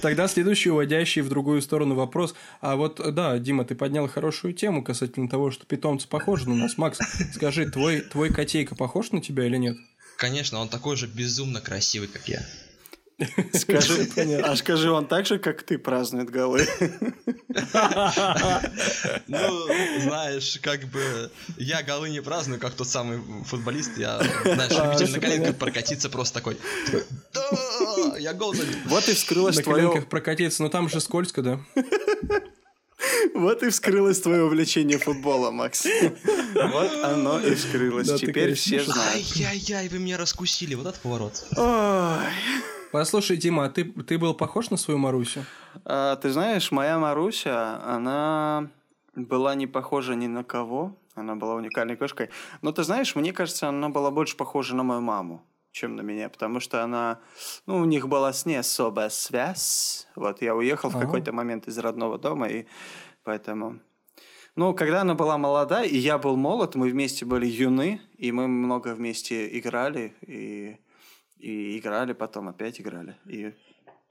[0.00, 2.34] Тогда следующий уводящий в другую сторону вопрос.
[2.60, 6.78] А вот, да, Дима, ты поднял хорошую тему касательно того, что питомцы похожи на нас.
[6.78, 6.98] Макс,
[7.34, 9.76] скажи, твой, твой котейка похож на тебя или нет?
[10.16, 12.42] Конечно, он такой же безумно красивый, как я.
[13.52, 14.08] Скажи,
[14.44, 16.66] а скажи, он так же, как ты, празднует голы?
[19.26, 19.66] Ну,
[20.00, 23.98] знаешь, как бы я голы не праздную, как тот самый футболист.
[23.98, 26.56] Я, знаешь, А, любитель всё на коленках прокатиться просто такой.
[27.34, 28.76] «Да, Я гол забил».
[28.86, 29.88] Вот и вскрылось На твое...
[29.88, 31.60] коленках прокатиться, но там же скользко, да?
[33.34, 35.86] Вот и вскрылось твое увлечение футболом, Макс.
[36.54, 38.12] Вот оно и вскрылось.
[38.20, 39.14] Теперь все знают.
[39.14, 40.74] Ай-яй-яй, вы меня раскусили.
[40.74, 41.44] Вот этот поворот.
[41.56, 42.24] Ой.
[42.92, 45.44] Послушай, Дима, а ты, ты был похож на свою Марусю?
[45.84, 48.70] А, ты знаешь, моя Маруся, она
[49.14, 50.96] была не похожа ни на кого.
[51.14, 52.30] Она была уникальной кошкой.
[52.62, 56.28] Но ты знаешь, мне кажется, она была больше похожа на мою маму, чем на меня,
[56.28, 57.18] потому что она,
[57.66, 60.06] ну, у них была с ней особая связь.
[60.14, 61.06] Вот я уехал в Ага.
[61.06, 62.66] какой-то момент из родного дома, и
[63.24, 63.80] поэтому...
[64.54, 68.48] Ну, когда она была молода, и я был молод, мы вместе были юны, и мы
[68.48, 70.76] много вместе играли, и,
[71.38, 73.14] и играли, потом опять играли.
[73.26, 73.52] И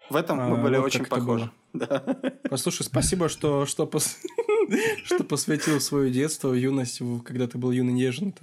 [0.10, 1.52] в этом мы А, были вот очень похожи.
[1.74, 2.00] Да.
[2.50, 4.16] Послушай, спасибо, что, что, пос-
[5.04, 8.34] что посвятил свое детство, юность, когда ты был юный нежен.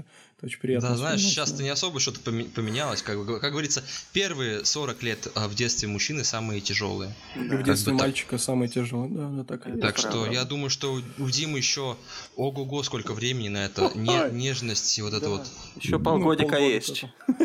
[0.44, 0.88] Это, это очень приятно.
[0.90, 3.02] Да, знаешь, сейчас-то не особо что-то поме- поменялось.
[3.02, 7.14] Как, как говорится, первые 40 лет а, в детстве мужчины самые тяжелые.
[7.36, 7.62] И в Да.
[7.62, 8.06] детстве бы так.
[8.08, 9.08] мальчика самое тяжелое.
[9.08, 9.80] Да, да, так и есть.
[9.82, 10.10] Так правда.
[10.10, 11.96] что я думаю, что у Димы еще
[12.36, 13.90] ого-го сколько времени на это.
[13.94, 15.28] Не- нежность и вот это Да.
[15.30, 15.46] вот.
[15.76, 17.04] Еще Ну, полгодика полгода есть.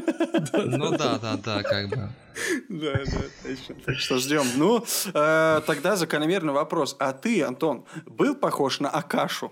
[0.53, 1.95] Ну да, да, да, как бы.
[2.69, 3.75] Да, да, точно.
[3.85, 4.45] Так что ждем.
[4.55, 6.95] Ну, э, тогда закономерный вопрос.
[6.99, 9.51] А ты, Антон, был похож на Акашу?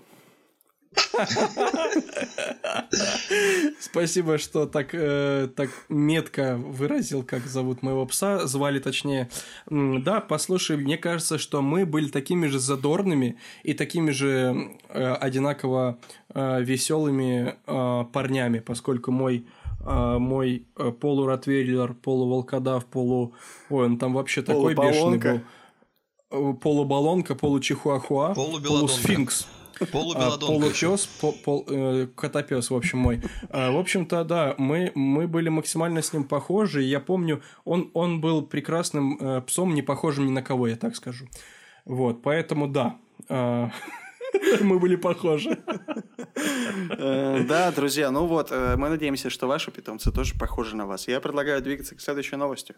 [3.80, 9.28] Спасибо, что так, э, так метко выразил, как зовут моего пса, звали точнее.
[9.68, 15.98] Да, послушай, мне кажется, что мы были такими же задорными и такими же э, одинаково
[16.34, 17.56] веселыми
[18.12, 19.46] парнями, поскольку мой
[19.80, 23.32] э, мой э, полуротвейлер, полуволкодав, полу...
[23.70, 25.40] Ой, он там вообще такой бешеный был.
[26.30, 29.46] Э, Полубалонка, получихуахуа, полусфинкс.
[29.80, 30.88] А, Полубелодонка ещё.
[30.88, 33.22] Получес, по, пол, э, котопес, в общем, мой.
[33.50, 36.82] А, в общем-то, да, мы, мы были максимально с ним похожи.
[36.82, 40.96] Я помню, он, он был прекрасным э, псом, не похожим ни на кого, я так
[40.96, 41.26] скажу.
[41.84, 42.96] Вот, поэтому да.
[43.28, 43.70] а,
[44.60, 45.58] Мы были похожи.
[46.90, 51.08] Э, Да, друзья, ну вот, мы надеемся, что ваши питомцы тоже похожи на вас.
[51.08, 52.74] Я предлагаю двигаться к следующей новости.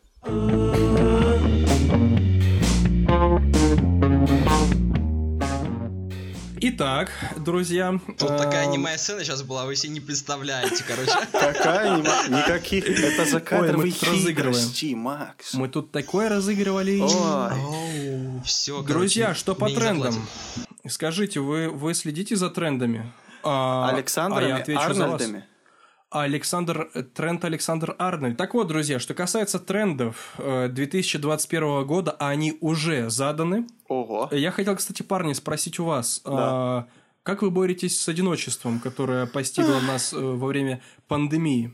[6.80, 8.00] Итак, друзья.
[8.18, 11.12] Тут такая эм, аниме сцена сейчас была, вы себе не представляете, короче.
[11.30, 11.98] Какая?
[11.98, 12.88] Никаких.
[12.88, 14.54] Это закадровые тут разыгрываем.
[14.54, 15.52] хитрости, Макс.
[15.52, 17.00] Мы тут такое разыгрывали.
[17.02, 18.40] Ой.
[18.46, 20.26] Все, Друзья, что по трендам?
[20.88, 23.12] Скажите, вы, вы следите за трендами?
[23.42, 25.20] А, а Александрами я отвечу за вас.
[25.20, 25.44] Арнольдами.
[26.10, 28.36] Александр, э, тренд Александр Арнольд.
[28.36, 33.66] Так вот, друзья, что касается трендов э, 2021 года, а они уже заданы.
[33.88, 34.28] Ого.
[34.32, 36.30] Я хотел, кстати, парни, спросить у вас, Да.
[36.32, 36.86] а,
[37.22, 41.72] как вы боретесь с одиночеством, которое постигло нас э, во время пандемии?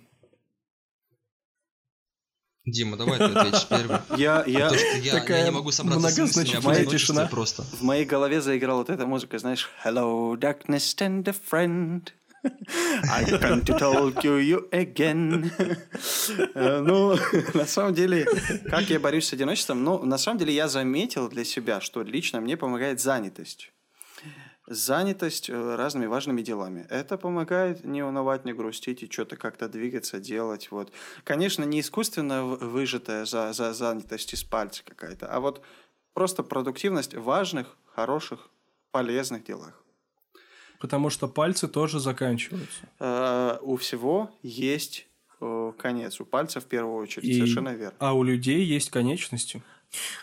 [2.66, 3.98] Дима, давай ты ответишь первый.
[4.18, 7.26] Я, я, Потому я, я такая не могу собраться с мыслями одиночестве тишина.
[7.26, 7.62] просто.
[7.62, 12.08] в моей голове заиграла вот эта музыка, знаешь, Hello, darkness, stand a friend.
[13.10, 15.50] I come to talk to you again.
[16.54, 17.16] Э, Ну,
[17.54, 18.26] на самом деле,
[18.70, 19.84] как я борюсь с одиночеством?
[19.84, 23.72] Ну, на самом деле, я заметил для себя, что лично мне помогает занятость.
[24.68, 26.86] Занятость э, разными важными делами.
[26.90, 30.70] Это помогает не унывать, не грустить и что-то как-то двигаться, делать.
[30.72, 30.92] Вот.
[31.22, 35.62] Конечно, не искусственно выжатая за, за занятость из пальца какая-то, а вот
[36.14, 38.48] просто продуктивность важных, хороших,
[38.90, 39.85] полезных делах.
[40.80, 42.88] Потому что пальцы тоже заканчиваются.
[43.00, 45.06] Э, у всего есть
[45.40, 46.20] э, конец.
[46.20, 47.24] У пальца в первую очередь.
[47.28, 47.94] И- Совершенно верно.
[47.98, 49.62] А у людей есть конечности.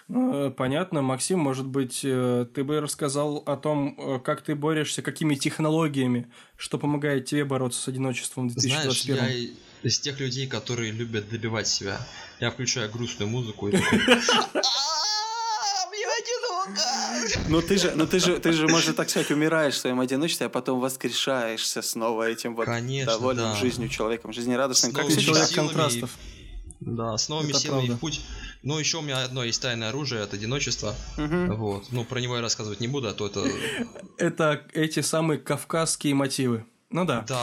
[0.07, 5.35] Ну, э, Понятно, Максим, может быть, ты бы рассказал о том, как ты борешься, какими
[5.35, 9.23] технологиями, что помогает тебе бороться с одиночеством в Знаешь, 2021.
[9.23, 9.51] я и-
[9.83, 11.99] из тех людей, которые любят добивать себя.
[12.39, 13.99] Я включаю грустную музыку и такой...
[16.65, 19.73] «А, Мне одиноко!» Но ты же, но ты же, ты же, можно так сказать, умираешь
[19.75, 23.55] в своем одиночестве, а потом воскрешаешься снова этим вот Конечно, довольным да.
[23.55, 25.23] жизнью человеком, жизнерадостным, С как сейчас.
[25.23, 26.11] человек силами контрастов.
[26.79, 27.95] Да, с новыми Это силами правда.
[27.95, 28.21] в путь.
[28.61, 30.95] Но еще у меня одно есть тайное оружие от одиночества.
[31.17, 31.55] Мгм.
[31.55, 31.85] Вот.
[31.91, 33.45] Ну, про него я рассказывать не буду, а то это...
[34.17, 36.65] Это эти самые кавказские мотивы.
[36.89, 37.23] Ну да.
[37.27, 37.37] Да.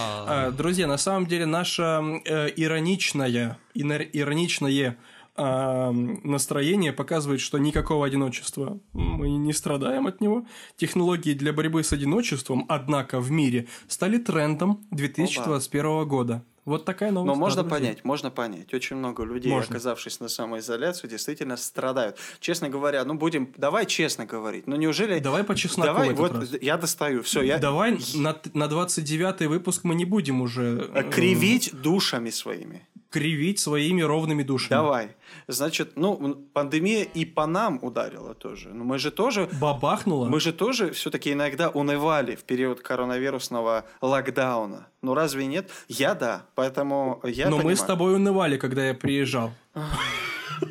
[0.46, 4.98] А, друзья, на самом деле наша э, ироничная, инор- ироничное
[5.42, 10.46] а настроение показывает, что никакого одиночества мы не страдаем от него.
[10.76, 16.05] Технологии для борьбы с одиночеством, однако, в мире стали трендом 2021 Оба.
[16.05, 16.44] года.
[16.66, 17.26] Вот такая новость.
[17.26, 17.79] Но можно друзья.
[17.79, 18.74] понять, можно понять.
[18.74, 19.74] Очень много людей, можно.
[19.74, 22.18] оказавшись на самоизоляции, действительно страдают.
[22.38, 24.66] Честно говоря, ну будем, давай честно говорить.
[24.66, 25.20] Ну неужели...
[25.20, 26.50] Давай по чесноку Давай, вот раз.
[26.61, 27.40] я достаю, все.
[27.40, 27.57] Я...
[27.57, 30.90] Давай на, на 29-й выпуск мы не будем уже...
[30.92, 34.70] Э, Кривить душами своими кривить своими ровными душами.
[34.70, 35.09] Давай.
[35.49, 38.71] Значит, ну, пандемия и по нам ударила тоже.
[38.71, 39.49] Но мы же тоже...
[39.61, 40.29] Бабахнула?
[40.29, 44.88] Мы же тоже все-таки иногда унывали в период коронавирусного локдауна.
[45.03, 45.71] Ну, разве нет?
[45.88, 47.66] Я да, поэтому я Но понимаю.
[47.66, 49.53] мы с тобой унывали, когда я приезжал.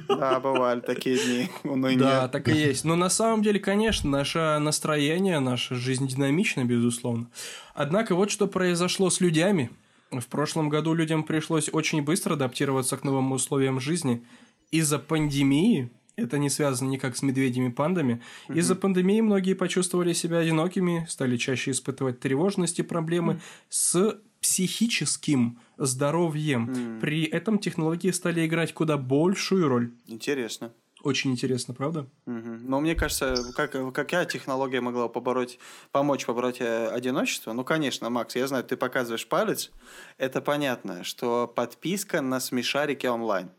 [0.08, 1.98] Да, бывали такие дни уныния.
[1.98, 2.86] Да, так и есть.
[2.86, 7.28] Но на самом деле, конечно, наше настроение, наша жизнь динамична, безусловно.
[7.74, 9.70] Однако вот что произошло с людьми–
[10.12, 14.24] в прошлом году людям пришлось очень быстро адаптироваться к новым условиям жизни.
[14.72, 18.58] Из-за пандемии, это не связано никак с медведями-пандами, угу.
[18.58, 23.42] из-за пандемии многие почувствовали себя одинокими, стали чаще испытывать тревожность и проблемы угу.
[23.70, 26.70] с психическим здоровьем.
[26.70, 27.02] Угу.
[27.02, 29.92] При этом технологии стали играть куда большую роль.
[30.08, 30.72] Интересно.
[31.02, 32.08] Очень интересно, правда?
[32.26, 32.58] Угу.
[32.68, 35.58] Но мне кажется, как, какая технология могла побороть,
[35.92, 37.54] помочь побороть э, одиночество?
[37.54, 39.72] Ну, конечно, Макс, я знаю, ты показываешь палец.
[40.18, 43.50] Это понятно, что подписка на смешарики онлайн.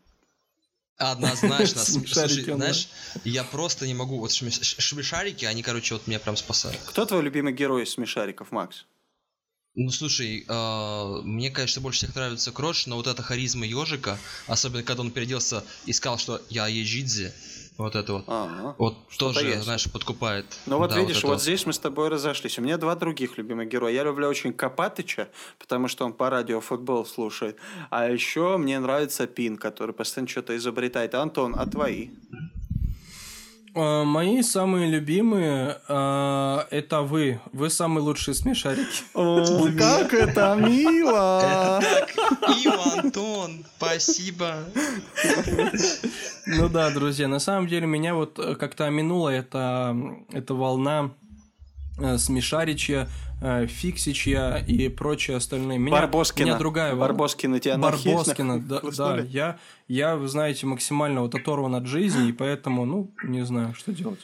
[1.01, 1.81] Однозначно.
[1.83, 2.89] Слушай, знаешь,
[3.23, 4.19] я просто не могу.
[4.19, 6.79] Вот смешарики, они, короче, вот меня прям спасают.
[6.85, 8.85] Кто твой любимый герой из смешариков, Макс?
[9.73, 14.83] Ну слушай, э, мне, конечно, больше всех нравится Крош, но вот эта харизма ежика, особенно
[14.83, 17.33] когда он переоделся и сказал, что я Ежидзе,
[17.81, 18.23] вот это вот.
[18.27, 19.63] Ага, вот тоже, есть.
[19.63, 20.45] знаешь, подкупает.
[20.65, 22.57] Ну вот да, видишь, вот, вот здесь мы с тобой разошлись.
[22.59, 23.93] У меня два других любимых героя.
[23.93, 27.57] Я люблю очень Копатыча, потому что он по радио футбол слушает.
[27.89, 31.15] А еще мне нравится Пин, который постоянно что-то изобретает.
[31.15, 32.09] Антон, а твои?
[33.73, 37.39] А, мои самые любимые а, это вы.
[37.53, 39.03] Вы самые лучшие смешарики.
[39.13, 41.81] О, как это мило!
[42.63, 44.65] Ива, Антон, спасибо.
[46.47, 49.95] Ну да, друзья, на самом деле меня вот как-то минула эта,
[50.31, 51.11] эта волна
[52.17, 53.07] смешаричья,
[53.41, 55.79] э, Фиксичья и прочие остальные.
[55.79, 56.45] Меня, Барбоскина.
[56.45, 59.19] Меня другая Барбоскина тебя Барбоскина, да, да.
[59.19, 63.91] Я, я, вы знаете, максимально вот оторван от жизни, и поэтому, ну, не знаю, что
[63.91, 64.19] делать.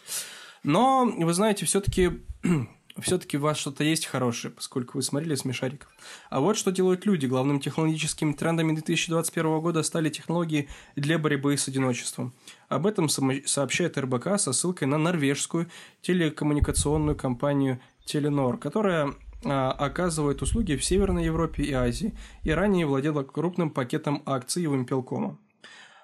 [0.64, 2.12] Но, вы знаете, все-таки
[3.02, 5.90] все-таки у вас что-то есть хорошее, поскольку вы смотрели смешариков.
[6.30, 7.26] А вот что делают люди.
[7.26, 12.34] Главным технологическим трендами 2021 года стали технологии для борьбы с одиночеством.
[12.68, 15.68] Об этом сообщает РБК со ссылкой на норвежскую
[16.02, 19.14] телекоммуникационную компанию Теленор, которая
[19.46, 25.38] а, оказывает услуги в Северной Европе и Азии и ранее владела крупным пакетом акций Вимпелкома.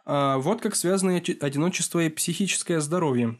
[0.05, 3.37] А, вот как связаны одиночество и психическое здоровье.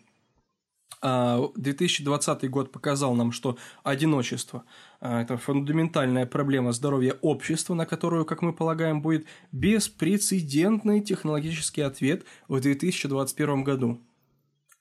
[1.04, 4.64] 2020 а, год показал нам, что одиночество–
[5.02, 12.60] это фундаментальная проблема здоровья общества, на которую, как мы полагаем, будет беспрецедентный технологический ответ в
[12.60, 14.00] 2021 году.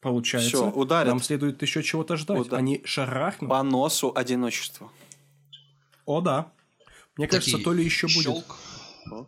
[0.00, 1.08] Получается, Всё, ударит.
[1.08, 2.40] нам следует еще чего-то ждать.
[2.40, 2.56] Уда...
[2.56, 3.50] Они шарахнут.
[3.50, 4.90] По носу одиночества.
[6.06, 6.52] О, да.
[7.16, 8.44] Мне Такие кажется, то ли еще будет.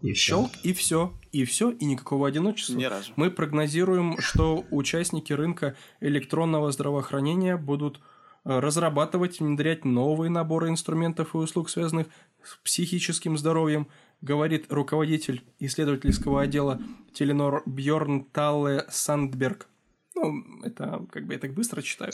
[0.02, 1.12] И Щелк, и все.
[1.32, 2.74] И все, и никакого одиночества.
[2.74, 3.12] Ни разу.
[3.16, 8.00] Мы прогнозируем, что участники рынка электронного здравоохранения будут
[8.44, 12.06] э, разрабатывать и внедрять новые наборы инструментов и услуг, связанных
[12.42, 13.88] с психическим здоровьем,
[14.20, 16.80] говорит руководитель исследовательского отдела
[17.12, 19.68] Теленор Бьорн Талле Сандберг.
[20.14, 22.12] Ну, это как бы я так быстро читаю.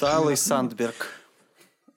[0.00, 1.06] Талле Сандберг.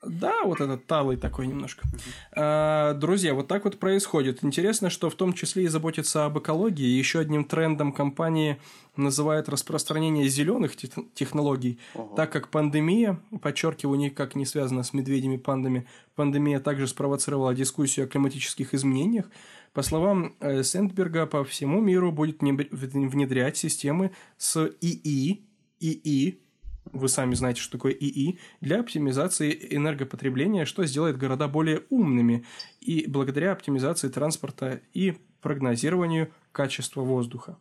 [0.04, 1.84] Да, вот этот талый такой немножко.
[2.32, 4.44] А, друзья, вот так вот происходит.
[4.44, 6.88] Интересно, что в том числе и заботится об экологии.
[6.88, 8.60] Еще одним трендом компании
[8.96, 12.16] называют распространение зеленых технологий, Ого.
[12.16, 18.74] так как пандемия, подчеркиваю, никак не связана с медведями-пандами, пандемия также спровоцировала дискуссию о климатических
[18.74, 19.30] изменениях.
[19.72, 25.46] По словам э, Сэндберга, по всему миру будет внедрять системы с ИИ,
[25.80, 26.42] ИИ,
[26.86, 32.46] вы сами знаете, что такое ИИ, для оптимизации энергопотребления, что сделает города более умными
[32.80, 37.58] и благодаря оптимизации транспорта и прогнозированию качества воздуха.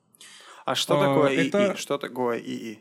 [0.64, 1.48] А что а, такое ИИ?
[1.48, 1.76] Это...
[1.76, 2.80] Что такое ИИ?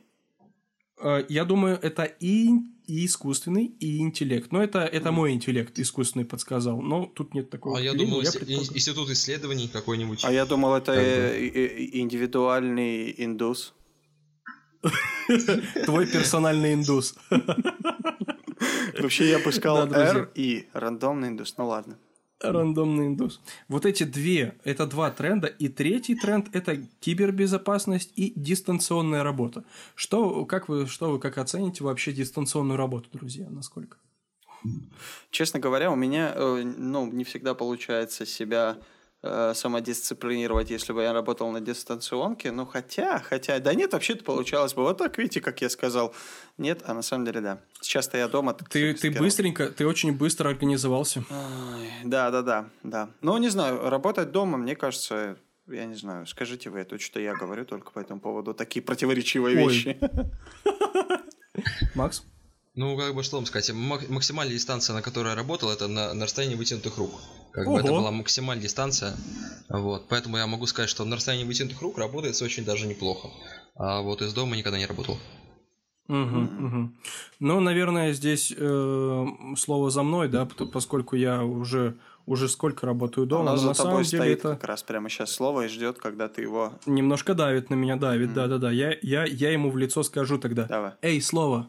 [1.01, 2.49] А, я думаю, это и,
[2.85, 4.51] и искусственный, и интеллект.
[4.51, 6.81] Но это, это мой интеллект искусственный подсказал.
[6.81, 7.77] Но тут нет такого.
[7.77, 10.23] А я думал, я институт исследований какой-нибудь.
[10.23, 10.93] А я думал, это
[11.99, 13.73] индивидуальный индус.
[15.85, 17.15] Твой персональный индус.
[18.99, 21.55] Вообще я бы сказал R и рандомный индус.
[21.57, 21.97] Ну ладно.
[22.41, 23.41] Рандомный индус.
[23.67, 25.47] Вот эти две, это два тренда.
[25.47, 29.65] И третий тренд– это кибербезопасность и дистанционная работа.
[29.95, 33.49] Что, как вы, что вы как оцените вообще дистанционную работу, друзья?
[33.49, 33.97] Насколько?
[35.31, 38.77] Честно говоря, у меня э, ну, не всегда получается себя
[39.21, 42.51] э, самодисциплинировать, если бы я работал на дистанционке.
[42.51, 46.13] Ну, хотя, хотя, да нет, вообще-то получалось бы вот так, видите, как я сказал.
[46.57, 47.61] Нет, а на самом деле да.
[47.81, 48.53] Сейчас-то я дома.
[48.53, 51.23] Ты, ты быстренько, ты очень быстро организовался.
[51.29, 53.09] Ой, да, да, да, да.
[53.21, 57.33] Ну, не знаю, работать дома, мне кажется, я не знаю, скажите вы, это что я
[57.35, 59.73] говорю только по этому поводу, такие противоречивые Ой.
[59.73, 59.99] вещи.
[61.95, 62.23] Макс?
[62.79, 66.23] Ну, как бы что вам сказать, максимальная дистанция, на которой я работал, это на, на
[66.23, 67.11] расстоянии вытянутых рук.
[67.51, 67.75] Как Ого.
[67.75, 69.17] бы это была максимальная дистанция.
[69.67, 70.07] Вот.
[70.07, 73.31] Поэтому я могу сказать, что на расстоянии вытянутых рук работает очень даже неплохо.
[73.75, 75.17] А вот из дома никогда не работал.
[76.07, 76.91] Угу, угу.
[77.41, 79.25] Ну, наверное, здесь э,
[79.57, 81.97] слово за мной, да, поскольку я уже
[82.29, 83.51] уже сколько работаю дома.
[83.51, 84.49] Оно за на тобой самом деле это...
[84.49, 86.73] как раз прямо сейчас слово и ждет, когда ты его...
[86.85, 88.69] Немножко давит на меня, давит, да-да-да.
[88.69, 90.65] Я, я, я ему в лицо скажу тогда.
[90.65, 90.91] Давай.
[91.01, 91.67] Эй, слово.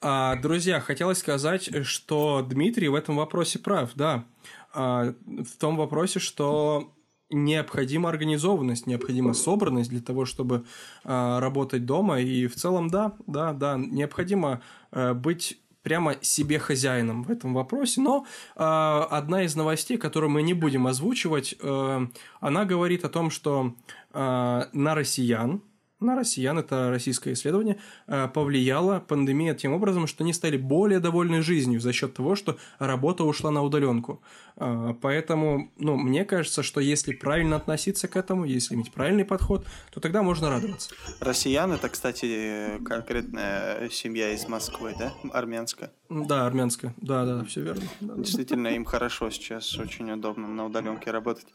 [0.00, 4.24] А, друзья, хотелось сказать, что Дмитрий в этом вопросе прав, да.
[4.72, 6.92] А, в том вопросе, что
[7.30, 10.64] необходима организованность, необходима собранность для того, чтобы
[11.04, 12.20] а, работать дома.
[12.20, 18.02] И в целом, да, да, да, необходимо а, быть прямо себе хозяином в этом вопросе.
[18.02, 22.06] Но э, одна из новостей, которую мы не будем озвучивать, э,
[22.40, 23.74] она говорит о том, что
[24.12, 25.62] э, на россиян
[26.00, 31.42] на россиян, это российское исследование, э, повлияла пандемия тем образом, что они стали более довольны
[31.42, 34.22] жизнью за счет того, что работа ушла на удаленку.
[34.56, 39.66] Э, поэтому, ну, мне кажется, что если правильно относиться к этому, если иметь правильный подход,
[39.92, 40.90] то тогда можно радоваться.
[41.20, 45.12] Россиян это, кстати, конкретная семья из Москвы, да?
[45.32, 45.90] Армянская.
[46.08, 46.94] Да, армянская.
[46.98, 47.82] Да, да, все верно.
[48.00, 51.46] Действительно, им хорошо сейчас, очень удобно на удаленке работать.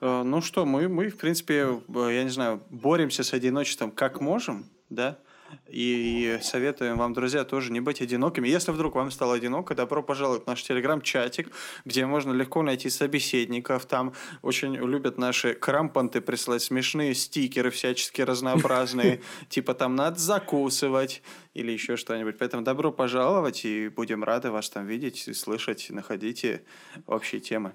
[0.00, 4.20] Э, ну что, мы, мы, в принципе, э, я не знаю, боремся с одиночеством как
[4.20, 5.18] можем, да,
[5.66, 8.48] и советуем вам, друзья, тоже не быть одинокими.
[8.48, 11.50] Если вдруг вам стало одиноко, добро пожаловать в наш телеграм-чатик,
[11.84, 13.86] где можно легко найти собеседников.
[13.86, 19.22] Там очень любят наши крампанты присылать смешные стикеры всячески разнообразные.
[19.48, 21.22] Типа там надо закусывать
[21.54, 22.38] или еще что-нибудь.
[22.38, 26.62] Поэтому добро пожаловать и будем рады вас там видеть, слышать, находите
[27.06, 27.72] общие темы.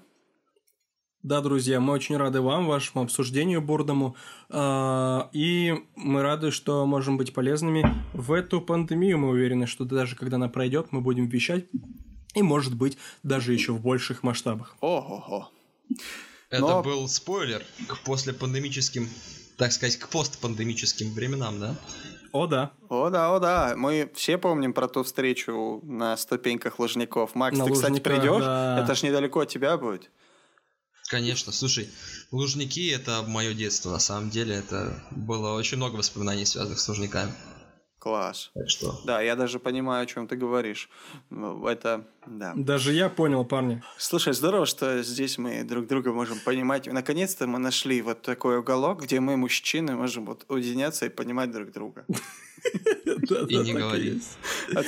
[1.22, 4.14] Да, друзья, мы очень рады вам, вашему обсуждению бордому.
[4.48, 9.18] А, и мы рады, что можем быть полезными в эту пандемию.
[9.18, 11.64] Мы уверены, что даже когда она пройдет, мы будем вещать.
[12.34, 14.76] И, может быть, даже еще в больших масштабах.
[14.80, 15.50] Ого-го.
[16.50, 16.82] Это Но...
[16.82, 19.08] был спойлер к послепандемическим,
[19.56, 21.76] так сказать, к постпандемическим временам, да?
[22.32, 22.72] О, да.
[22.88, 23.74] О, да, о, да.
[23.76, 27.34] Мы все помним про ту встречу на ступеньках Лужников.
[27.34, 28.44] Макс, на ты, кстати, придешь?
[28.44, 28.80] Да.
[28.82, 30.10] Это ж недалеко от тебя будет.
[31.08, 31.88] Конечно, слушай,
[32.30, 37.32] Лужники это мое детство, на самом деле это было очень много воспоминаний, связанных с Лужниками.
[38.06, 38.52] Класс.
[38.54, 39.00] Так что.
[39.04, 40.88] Да, я даже понимаю, о чем ты говоришь.
[41.28, 42.52] Ну, это, да.
[42.54, 43.82] Даже я понял, парни.
[43.98, 46.86] Слушай, здорово, что здесь мы друг друга можем понимать.
[46.86, 51.72] Наконец-то мы нашли вот такой уголок, где мы, мужчины, можем вот уединяться и понимать друг
[51.72, 52.04] друга.
[53.48, 54.22] И не говорить.
[54.74, 54.82] А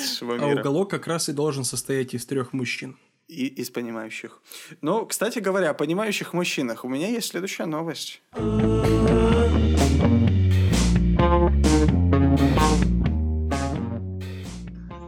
[0.46, 2.96] уголок как раз и должен состоять из трех мужчин
[3.28, 4.40] и из понимающих.
[4.80, 8.22] Но, кстати говоря, о понимающих мужчинах у меня есть следующая новость.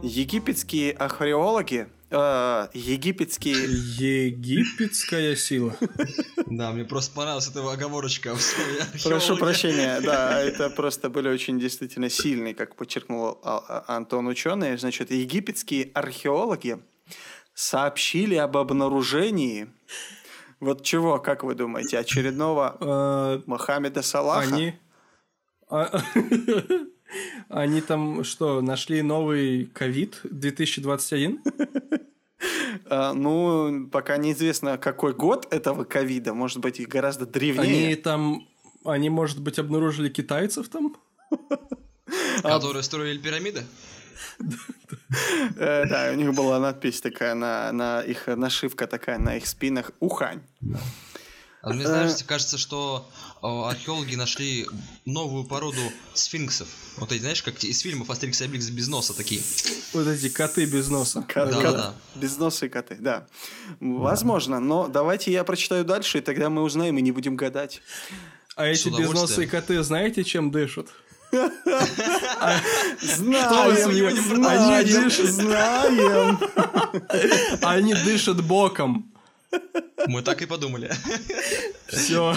[0.03, 3.55] Египетские археологи э, египетские...
[4.27, 5.75] Египетская сила.
[6.47, 8.35] Да, мне просто понравилась эта оговорочка.
[9.03, 14.77] Прошу прощения, да, это просто были очень действительно сильные, как подчеркнул а, а, Антон ученые.
[14.77, 16.79] Значит, египетские археологи
[17.53, 19.69] сообщили об обнаружении
[20.61, 24.55] вот чего, как вы думаете, очередного э, Мохаммеда Салаха?
[24.55, 24.73] Они...
[25.67, 26.01] А,
[27.49, 31.41] они там что, нашли новый ковид 2021?
[32.85, 36.35] А, ну, пока неизвестно, какой год этого ковида.
[36.35, 37.87] Может быть, и гораздо древнее.
[37.87, 38.47] Они там...
[38.85, 40.95] Они, может быть, обнаружили китайцев там?
[42.43, 43.63] Которые строили пирамиды?
[45.57, 49.91] Э, да, у них была надпись такая на, на их нашивка такая на их спинах
[49.99, 50.41] Ухань.
[51.61, 53.07] А мне, знаешь, кажется, что
[53.41, 54.65] археологи нашли
[55.05, 55.81] новую породу
[56.15, 56.67] сфинксов.
[56.97, 59.41] Вот эти, знаешь, как из фильмов Астерикс и Обеликс без носа такие.
[59.93, 61.23] Вот эти коты без носа.
[61.35, 61.93] да, да, да.
[62.15, 63.27] Безносые коты, да.
[63.79, 67.81] Возможно, но давайте я прочитаю дальше, и тогда мы узнаем и не будем гадать.
[68.55, 70.87] А эти безносые коты знаете, чем дышат?
[73.01, 76.39] Знаем, они дышат, знаем.
[77.61, 79.11] Они дышат боком.
[80.07, 80.91] Мы так и подумали.
[81.87, 82.35] Все.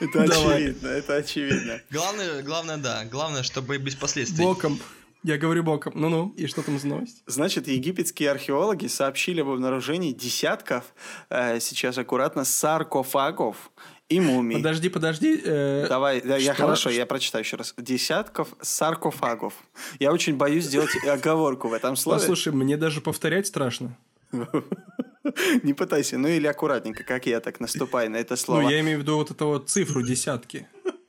[0.00, 1.80] Это очевидно, это очевидно.
[1.90, 3.04] Главное, главное, да.
[3.04, 4.44] Главное, чтобы без последствий.
[4.44, 4.78] Боком.
[5.22, 5.92] Я говорю боком.
[5.96, 7.22] Ну-ну, и что там за новость?
[7.26, 10.84] Значит, египетские археологи сообщили об обнаружении десятков,
[11.30, 13.72] э, сейчас аккуратно, саркофагов
[14.08, 14.56] и мумий.
[14.56, 15.40] Подожди, подожди.
[15.44, 17.74] э, Давай, да, я хорошо, я прочитаю еще раз.
[17.76, 19.54] Десятков саркофагов.
[19.98, 22.20] Я очень боюсь сделать оговорку в этом слове.
[22.20, 23.96] Послушай, мне даже повторять страшно.
[25.62, 28.62] Не пытайся, ну или аккуратненько, как я так наступай на это слово.
[28.62, 30.68] Ну, я имею в виду вот эту вот цифру десятки.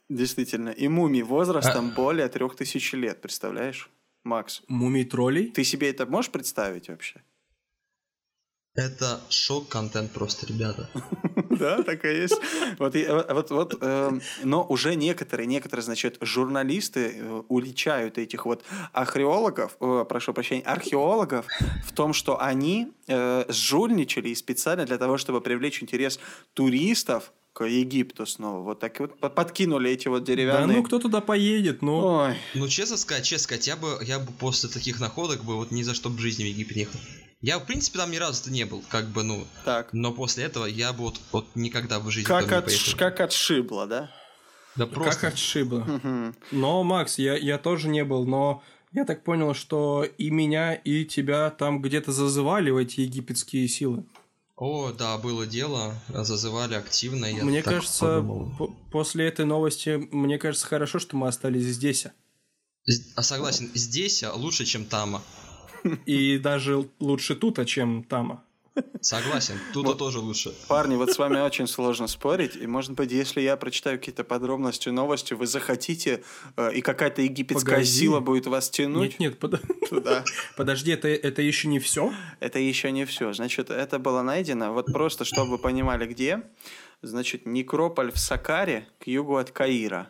[0.09, 0.69] Действительно.
[0.69, 3.89] И мумий возрастом более трех тысяч лет, представляешь?
[4.23, 5.51] Макс, Мумий троллей?
[5.51, 7.21] ты себе это можешь представить вообще?
[8.77, 10.89] Это шок-контент просто, ребята.
[11.57, 12.37] Да, так и есть.
[12.77, 18.63] Вот, вот, вот, эм, но уже некоторые, некоторые, значит, журналисты э, уличают этих вот
[18.93, 21.47] археологов, э, прошу прощения, археологов
[21.83, 26.19] в том, что они э, жульничали и специально для того, чтобы привлечь интерес
[26.53, 28.61] туристов к Египту снова.
[28.61, 30.77] Вот так вот под- подкинули эти вот Да деревянные...
[30.77, 32.05] ну кто туда поедет, ну.
[32.05, 35.71] Ой, Ну, честно сказать, честно сказать, я бы, я бы после таких находок бы вот
[35.71, 36.99] ни за что в жизни в Египет не ехал.
[37.41, 39.93] Я, в принципе, там ни разу не был, как бы, ну, так.
[39.93, 42.97] но после этого я бы вот, вот никогда в жизни Как, от, поехал.
[42.97, 44.09] как отшибло, да?
[44.75, 45.27] Да Как просто.
[45.27, 45.79] отшибло.
[45.79, 46.35] Мгм.
[46.51, 51.05] Но, Макс, я, я тоже не был, но я так понял, что и меня, и
[51.05, 54.03] тебя там где-то зазывали в эти египетские силы.
[54.55, 57.27] О, да, было дело, зазывали активно.
[57.27, 58.25] я мне кажется,
[58.57, 62.07] по- после этой новости, мне кажется, хорошо, что мы остались здесь.
[63.15, 65.21] А согласен, здесь лучше, чем там.
[66.05, 68.43] И даже лучше тут, чем там.
[69.01, 70.53] Согласен, тут тоже лучше.
[70.67, 74.89] Парни, вот с вами очень сложно спорить, и, может быть, если я прочитаю какие-то подробности
[74.89, 76.23] новости, вы захотите,
[76.57, 77.89] э, и какая-то египетская Погоди.
[77.89, 80.23] сила будет вас тянуть Нет, нет, под- туда.
[80.55, 82.13] подожди, это, это еще не все?
[82.39, 83.33] Это еще не все.
[83.33, 86.43] Значит, это было найдено, вот просто, чтобы вы понимали, где.
[87.01, 90.09] Значит, некрополь в Сакаре к югу от Каира.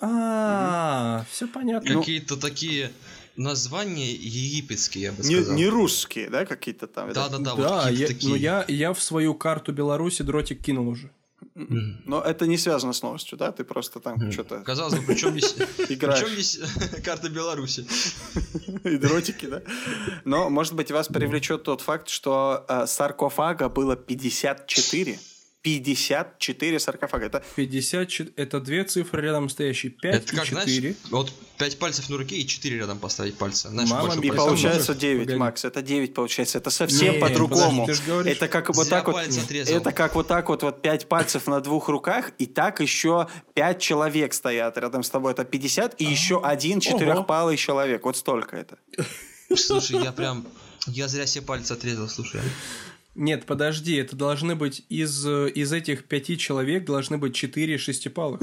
[0.00, 1.94] А, все понятно.
[1.98, 2.90] Какие-то такие
[3.36, 5.56] названия египетские, я бы Не, сказал.
[5.56, 7.08] не русские, да, какие-то там?
[7.10, 8.28] это- Да-да-да, вот Да, какие-то я, такие.
[8.30, 11.10] ну я, я в свою карту Беларуси дротик кинул уже.
[11.54, 12.02] Мгм.
[12.04, 13.50] Но это не связано с новостью, да?
[13.50, 15.56] Ты просто там что-то Казалось бы, причем здесь,
[15.88, 16.20] играешь.
[16.20, 16.60] причем здесь
[17.04, 17.86] карта Беларуси?
[18.84, 19.62] И дротики, да?
[20.24, 25.18] Но, может быть, вас привлечет тот факт, что э, саркофага было 54.
[25.62, 27.26] 54 саркофага.
[27.26, 29.92] Это 54, это две цифры рядом стоящие.
[29.92, 30.64] 5 Это и как, 4.
[30.64, 33.68] знаешь, вот пять пальцев на руке и четыре рядом поставить пальцы.
[33.68, 35.24] Знаешь, Мама и получается Погоди.
[35.26, 35.64] 9, Макс.
[35.64, 36.58] Это 9 получается.
[36.58, 37.86] Это совсем Не, по-другому.
[38.24, 39.16] Это как вот так вот.
[39.16, 39.76] отрезал.
[39.76, 43.80] Это как вот так вот, вот 5 пальцев на двух руках, и так еще 5
[43.80, 45.32] человек стоят рядом с тобой.
[45.32, 48.04] Это 50, и еще один четырехпалый человек.
[48.04, 48.78] Вот столько это.
[49.54, 50.46] Слушай, я прям...
[50.86, 52.40] Я зря себе пальцы отрезал, слушай.
[53.14, 58.40] Нет, подожди, это должны быть из, э, из этих пяти человек должны быть четыре шестипалых.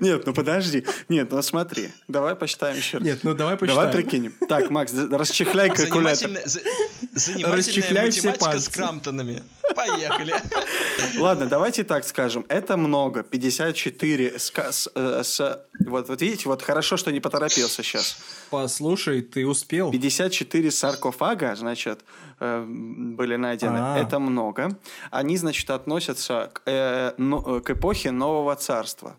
[0.00, 0.84] Нет, ну подожди.
[1.08, 1.90] Нет, ну смотри.
[2.08, 3.06] Давай посчитаем еще раз.
[3.06, 3.90] Нет, ну давай посчитаем.
[3.90, 4.34] Давай прикинем.
[4.48, 6.30] Так, Макс, расчехляй калькулятор.
[7.14, 8.72] Занимательная, математика с пальцы.
[8.72, 9.42] крамптонами.
[9.74, 10.34] Поехали.
[11.18, 12.44] Ладно, давайте так скажем.
[12.48, 13.22] Это много.
[13.22, 14.52] 54 с...
[14.54, 18.18] с- э, с- вот, вот видите, вот хорошо, что не поторопился сейчас.
[18.50, 19.90] Послушай, ты успел.
[19.90, 22.00] 54 саркофага, значит,
[22.40, 23.78] э, были найдены.
[23.78, 23.98] А.
[23.98, 24.76] Это много.
[25.10, 29.16] Они, значит, относятся к, э, но- к эпохе Нового Царства,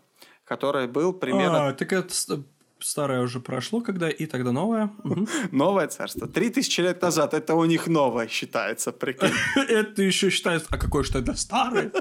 [0.50, 1.68] который был примерно...
[1.68, 2.44] А, так это ст-
[2.80, 4.90] старое уже прошло, когда и тогда новое.
[5.52, 6.26] Новое Царство.
[6.26, 9.30] 3000 лет назад это у них новое считается, прикинь.
[9.68, 10.66] Это еще считается...
[10.70, 11.92] А какое же тогда старое?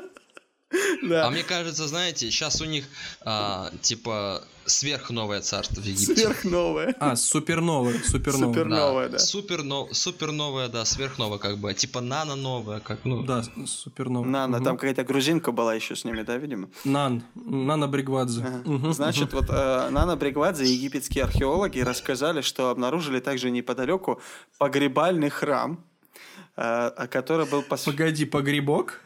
[1.01, 1.27] Да.
[1.27, 2.85] А мне кажется, знаете, сейчас у них
[3.21, 6.15] а, типа сверхновое царство в Египте.
[6.15, 6.95] Сверхновое.
[6.99, 8.53] А, суперновое, суперновое.
[8.53, 9.17] Супер- новое, да.
[9.19, 9.63] Супер,
[9.93, 11.73] суперновое, да, сверхновое, как бы.
[11.73, 13.23] Типа нано-новое, как, ну...
[13.23, 14.29] Да, суперновое.
[14.29, 14.65] Нана, Мгм.
[14.65, 16.69] там какая-то грузинка была еще с ними, да, видимо?
[16.85, 17.23] Нан.
[17.33, 18.41] Нана Бригвадзе.
[18.65, 18.93] Мгм.
[18.93, 24.21] Значит, вот э, Нана Бригвадзе египетские археологи рассказали, что обнаружили также неподалеку
[24.59, 25.83] погребальный храм,
[26.57, 27.97] э, который был посвящен...
[27.97, 29.01] Погоди, погребок?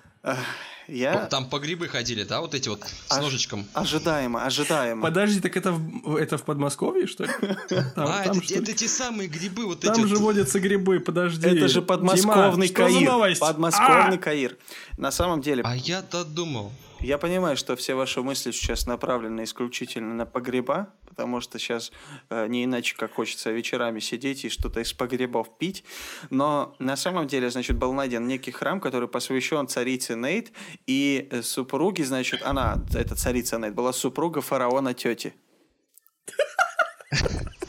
[0.94, 1.26] Я...
[1.26, 3.66] Там по грибы ходили, да, вот эти вот с Аж- ножичком.
[3.74, 5.02] Ожидаемо, ожидаемо.
[5.02, 7.32] Подожди, так это в, это в Подмосковье, что ли?
[7.70, 8.62] Там, а, там, это, что ли?
[8.62, 10.22] это те самые грибы, вот Там эти же вот.
[10.22, 11.48] водятся грибы, подожди.
[11.48, 13.10] Это же подмосковный Дима, что за Каир.
[13.12, 13.40] новость?
[13.42, 14.20] Подмосковный А!
[14.20, 14.58] Каир.
[14.98, 16.72] На самом деле, А я-то думал.
[17.04, 21.92] Я понимаю, что все ваши мысли сейчас направлены исключительно на погреба, потому что сейчас
[22.30, 25.84] э, не иначе, как хочется вечерами сидеть и что-то из погребов пить.
[26.30, 30.52] Но на самом деле, значит, был найден некий храм, который посвящен царице Нейт
[30.88, 35.34] и э, супруге, значит, она, эта царица Нейт, была супруга фараона тети.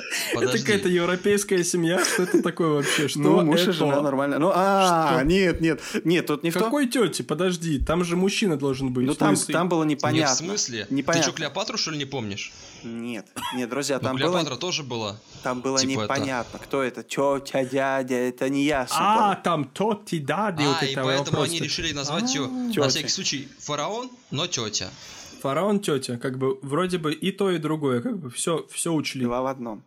[0.32, 0.58] Это Подожди.
[0.60, 2.02] какая-то европейская семья?
[2.04, 3.08] Что это такое вообще?
[3.08, 3.72] Что Ну, муж и это?
[3.72, 4.38] жена нормально.
[4.38, 5.24] Ну, а, Что?
[5.26, 6.64] нет, нет, нет, тут не в том.
[6.64, 7.22] Какой тети?
[7.22, 9.06] Подожди, там же мужчина должен быть.
[9.06, 10.34] Ну, там, там было Не, непонятно.
[10.34, 10.86] в смысле?
[10.86, 11.22] Ты Непонятно.
[11.30, 12.52] что, Клеопатру, что ли, не помнишь?
[12.82, 15.16] Нет, нет, друзья, Ну, там Клеопатра было, тоже была.
[15.42, 18.96] там было типа это- непонятно, кто это, тетя, дядя, это не ясно.
[18.98, 19.36] А, было.
[19.44, 21.48] там тоти дади, вот А, и это поэтому вопрос.
[21.50, 22.80] они решили назвать ее, Тётя.
[22.80, 24.88] на всякий случай, фараон, но тетя.
[25.40, 29.24] Фараон, тетя, как бы вроде бы и то, и другое, как бы все, все учли.
[29.24, 29.82] Два в одном.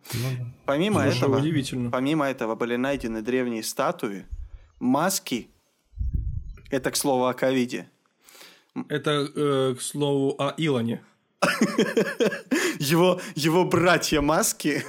[0.66, 1.90] Помимо Слушай, этого, удивительно.
[1.90, 4.26] помимо этого были найдены древние статуи,
[4.80, 5.48] маски.
[6.70, 7.88] Это к слову о ковиде.
[8.88, 11.02] Это, э, к слову, о Илоне.
[12.78, 14.82] Его, его братья маски.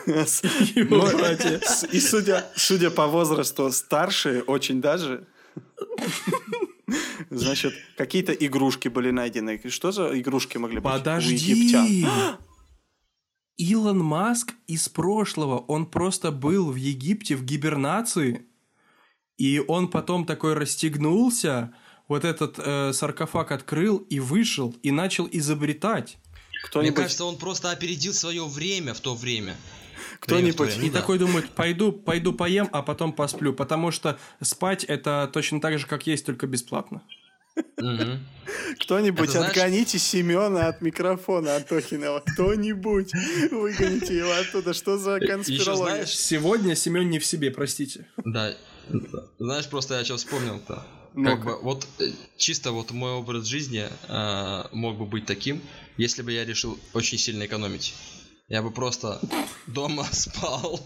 [0.76, 1.60] Его но- братья.
[1.92, 5.28] И судя, судя по возрасту, старшие очень даже.
[7.30, 9.62] Значит, какие-то игрушки были найдены.
[9.70, 11.86] Что за игрушки могли быть у египтян?
[11.86, 12.08] Подожди!
[13.58, 18.46] Илон Маск из прошлого, он просто был в Египте в гибернации,
[19.38, 21.74] и он потом такой расстегнулся,
[22.08, 26.18] вот этот э, саркофаг открыл и вышел, и начал изобретать.
[26.52, 29.56] Мне Кто-нибудь, кажется, он просто опередил свое время в то время.
[30.20, 35.62] Кто-нибудь, И такой думает, пойду, пойду поем, а потом посплю, потому что спать это точно
[35.62, 37.02] так же, как есть, только бесплатно.
[38.82, 42.22] Кто-нибудь отгоните Семена от микрофона Антохинова.
[42.26, 43.12] Кто-нибудь
[43.52, 44.74] выгоните его оттуда.
[44.74, 45.76] Что за конспирология?
[45.76, 48.08] знаешь, Сегодня Семен не в себе, простите.
[48.24, 48.54] Да.
[49.40, 50.86] Знаешь, просто я сейчас вспомнил-то.
[51.16, 55.62] Как бы вот э, чисто вот мой образ жизни э, мог бы быть таким,
[55.96, 57.96] если бы я решил очень сильно экономить.
[58.48, 59.20] Я бы просто
[59.68, 60.80] дома спал.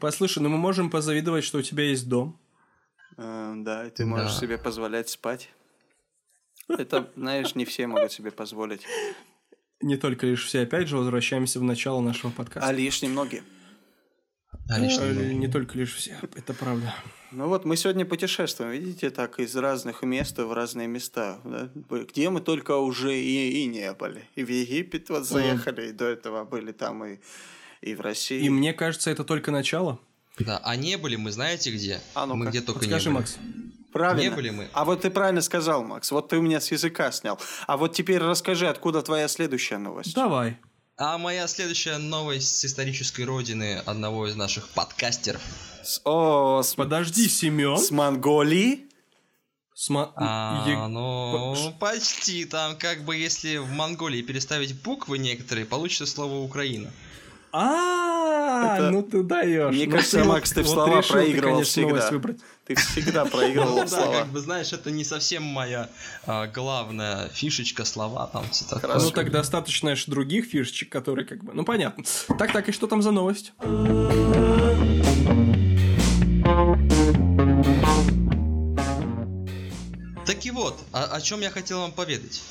[0.00, 2.38] Послушай, ну мы можем позавидовать, что у тебя есть дом.
[3.16, 5.48] Э, Да, и ты можешь себе позволять спать.
[6.68, 8.82] Это, знаешь, не все могут себе позволить.
[9.80, 12.68] Не только лишь все, опять же, возвращаемся в начало нашего подкаста.
[12.68, 13.42] А лишь немногие.
[14.68, 16.94] А, лично, Э, ну, Не только лишь все, это правда.
[17.30, 21.38] Ну вот мы сегодня путешествуем, видите, так из разных мест в разные места.
[21.44, 21.70] да?
[21.90, 24.24] Где мы только уже и, и не были.
[24.34, 27.18] И в Египет вот заехали, и до этого были там и,
[27.80, 28.44] и в России.
[28.44, 29.98] И мне кажется, это только начало.
[30.38, 32.00] Да, а не были мы, знаете где?
[32.14, 33.22] А ну-ка, мы где только Скажи, не были.
[33.22, 33.38] Макс.
[33.92, 34.20] Правильно.
[34.22, 34.68] Не были мы.
[34.72, 36.10] А вот ты правильно сказал, Макс.
[36.10, 37.38] Вот ты у меня с языка снял.
[37.66, 40.14] А вот теперь расскажи, откуда твоя следующая новость.
[40.14, 40.58] Давай.
[41.04, 45.42] А моя следующая новость с исторической родины одного из наших подкастеров.
[45.82, 47.76] С, о, с, Подожди, Семен.
[47.76, 48.84] с Монголии?
[49.74, 52.44] Сма- А, Е- ну, почти.
[52.44, 56.92] Там как бы если в Монголии переставить буквы некоторые, получится слово Украина.
[57.54, 59.74] А, Это- ну ты даешь.
[59.74, 62.10] Мне Ну кажется, Макс, ты в вот слова ты, проигрывал конечно, всегда.
[62.10, 62.38] выбрать.
[62.66, 64.18] Ты всегда Ну проигрывал да, слова.
[64.20, 65.90] как бы знаешь, это не совсем моя
[66.26, 68.98] а, главная фишечка, слова там все такое.
[68.98, 71.52] Ну так достаточно ж других фишечек, которые как бы...
[71.52, 72.04] Ну понятно.
[72.38, 73.52] Так, так, и что там за новость?
[80.24, 82.42] Так и вот, о, о чем я хотел вам поведать.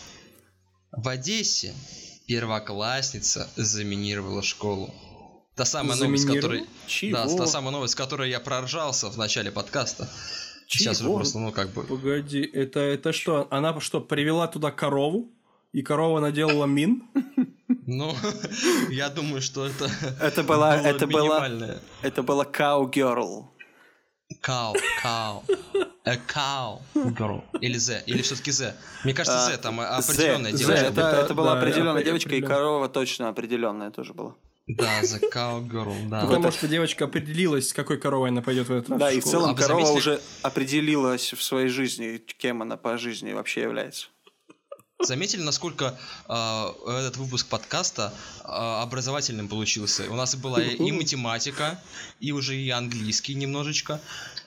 [0.91, 1.73] В Одессе
[2.32, 4.93] первоклассница заминировала школу.
[5.55, 6.65] Та самая новость, которой...
[6.88, 7.17] Чего?
[7.17, 10.07] Да, та самая новость, с которой я проржался в начале подкаста.
[10.65, 11.15] Сейчас уже Чего?
[11.17, 11.84] просто, ну как бы...
[11.84, 13.47] Погоди, это, это что?
[13.51, 15.29] Она что, привела туда корову?
[15.73, 17.03] И корова наделала мин?
[17.86, 18.15] Ну,
[18.89, 19.89] я думаю, что это...
[20.21, 21.49] Это была, было это была,
[22.01, 23.47] это была cowgirl.
[24.41, 24.73] Cow,
[25.03, 25.43] cow.
[26.03, 27.41] A cow girl.
[27.61, 28.75] Или Z, или все-таки Z.
[29.03, 30.85] Мне кажется, А, Z, там Z, определенная Z, девочка.
[30.85, 34.33] это, Это- это была да, определенная опре- а девочка, и корова точно определенная тоже была.
[34.67, 36.21] Да, The cow girl, да.
[36.21, 38.99] Потому что девочка определилась, с какой коровой она пойдет в этот раз.
[38.99, 43.33] Да, и в целом А корова уже определилась в своей жизни, кем она по жизни
[43.33, 44.07] вообще является.
[45.03, 45.97] Заметили, насколько
[46.27, 50.09] а, этот выпуск подкаста а, образовательным получился?
[50.09, 51.79] У нас была и, математика,
[52.19, 53.99] и уже и английский немножечко.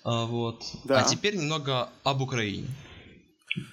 [0.05, 0.65] а, вот.
[0.85, 1.01] Да.
[1.01, 2.69] А теперь немного об Украине.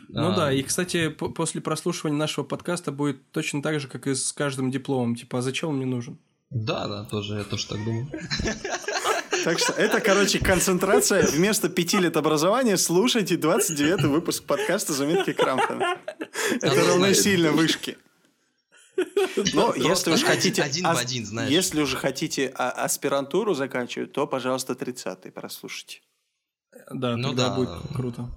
[0.10, 4.14] Ну А, да, и, кстати, после прослушивания нашего подкаста будет точно так же, как и
[4.14, 5.16] с каждым дипломом.
[5.16, 6.18] Типа, а зачем он мне нужен?
[6.50, 8.12] Да, да, тоже, я тоже так думаю.
[9.44, 11.26] Так что это, короче, концентрация.
[11.28, 15.98] Вместо пяти лет образования слушайте 29 выпуск подкаста «Заметки Крамптона».
[16.62, 17.98] Это равносильно вышки.
[19.54, 20.62] Но если уж хотите...
[20.62, 21.50] один в один, знаешь.
[21.50, 26.02] Если уже хотите а- аспирантуру заканчивать, то, пожалуйста, 30-й прослушайте.
[26.92, 27.56] Да, Ну тогда да.
[27.56, 28.30] будет круто.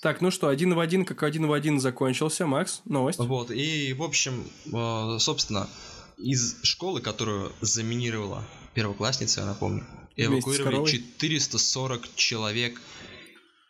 [0.00, 2.46] Так, ну что, один в один, как один в один закончился.
[2.46, 3.18] Макс, новость.
[3.18, 5.68] Вот, и, в общем, э, собственно,
[6.16, 8.42] из школы, которую заминировала
[8.74, 9.84] первоклассница, я напомню,
[10.16, 10.90] эвакуировали коровой?
[10.90, 12.80] 440 человек,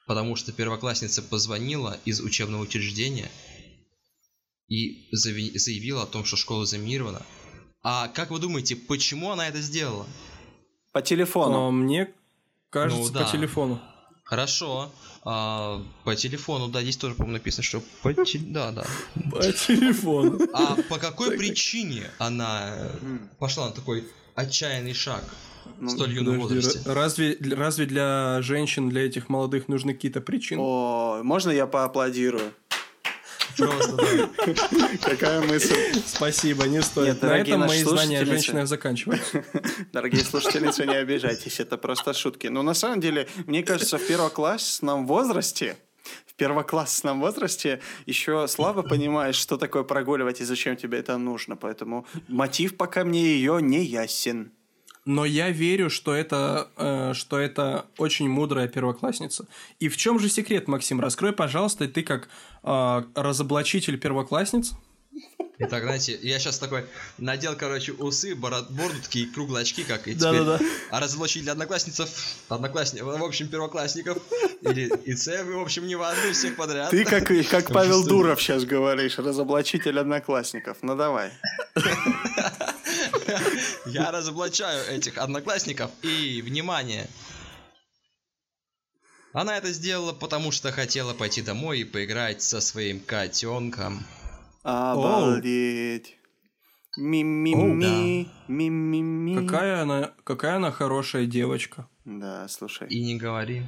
[0.06, 3.30] потому что первоклассница позвонила из учебного учреждения
[4.68, 7.22] и заявила о том, что школа заминирована,
[7.82, 10.06] А как вы думаете, почему она это сделала?
[10.92, 11.52] По телефону.
[11.52, 12.12] Но мне
[12.70, 13.24] кажется, Ну, да.
[13.24, 13.80] по телефону.
[14.24, 14.92] Хорошо.
[15.22, 18.84] А, по телефону, да, здесь тоже, по-моему, написано, что по те- Да, да.
[19.30, 20.40] По телефону.
[20.52, 22.90] А по какой причине она
[23.38, 25.22] пошла на такой отчаянный шаг
[25.80, 26.92] в столь юном Подожди, возрасте?
[26.92, 30.60] разве, разве для женщин, для этих молодых нужны какие-то причины?
[30.60, 32.52] О, можно я поаплодирую?
[33.56, 34.28] Просто, да.
[35.02, 35.74] Какая мысль.
[36.04, 37.08] Спасибо, не стоит.
[37.14, 39.44] Нет, На этом мои знания о женщинах заканчиваются.
[39.92, 42.48] Дорогие слушательницы, не обижайтесь, это просто шутки.
[42.48, 45.76] Но на самом деле, мне кажется, в первоклассном возрасте,
[46.26, 51.56] в первоклассном возрасте еще слабо понимаешь, что такое прогуливать и зачем тебе это нужно.
[51.56, 54.52] Поэтому мотив пока мне ее не ясен.
[55.06, 59.46] Но я верю, что это, э, что это очень мудрая первоклассница.
[59.78, 61.00] И в чем же секрет, Максим?
[61.00, 62.28] Раскрой, пожалуйста, ты как
[62.64, 64.72] э, разоблачитель первоклассниц.
[65.58, 66.84] Итак, знаете, я сейчас такой
[67.16, 70.32] надел, короче, усы, бород- бороду, такие круглые очки, как и теперь.
[70.40, 70.60] Да-да-да.
[70.90, 72.10] А разоблачить для одноклассницев,
[72.48, 74.18] одноклассников, в общем, первоклассников,
[74.60, 76.90] или ИЦ, в общем, неважно, всех подряд.
[76.90, 78.04] Ты как, как Павел.
[78.04, 80.78] Дуров сейчас говоришь, разоблачитель одноклассников.
[80.82, 81.30] Ну давай.
[83.86, 87.08] Я разоблачаю этих одноклассников, и, внимание,
[89.32, 94.04] она это сделала, потому что хотела пойти домой и поиграть со своим котенком.
[94.62, 96.16] Обалдеть.
[96.96, 99.46] Ми-ми-ми, ми-ми-ми.
[99.46, 101.86] Какая она, какая она хорошая девочка.
[102.06, 102.88] Да, слушай.
[102.88, 103.62] И не говори.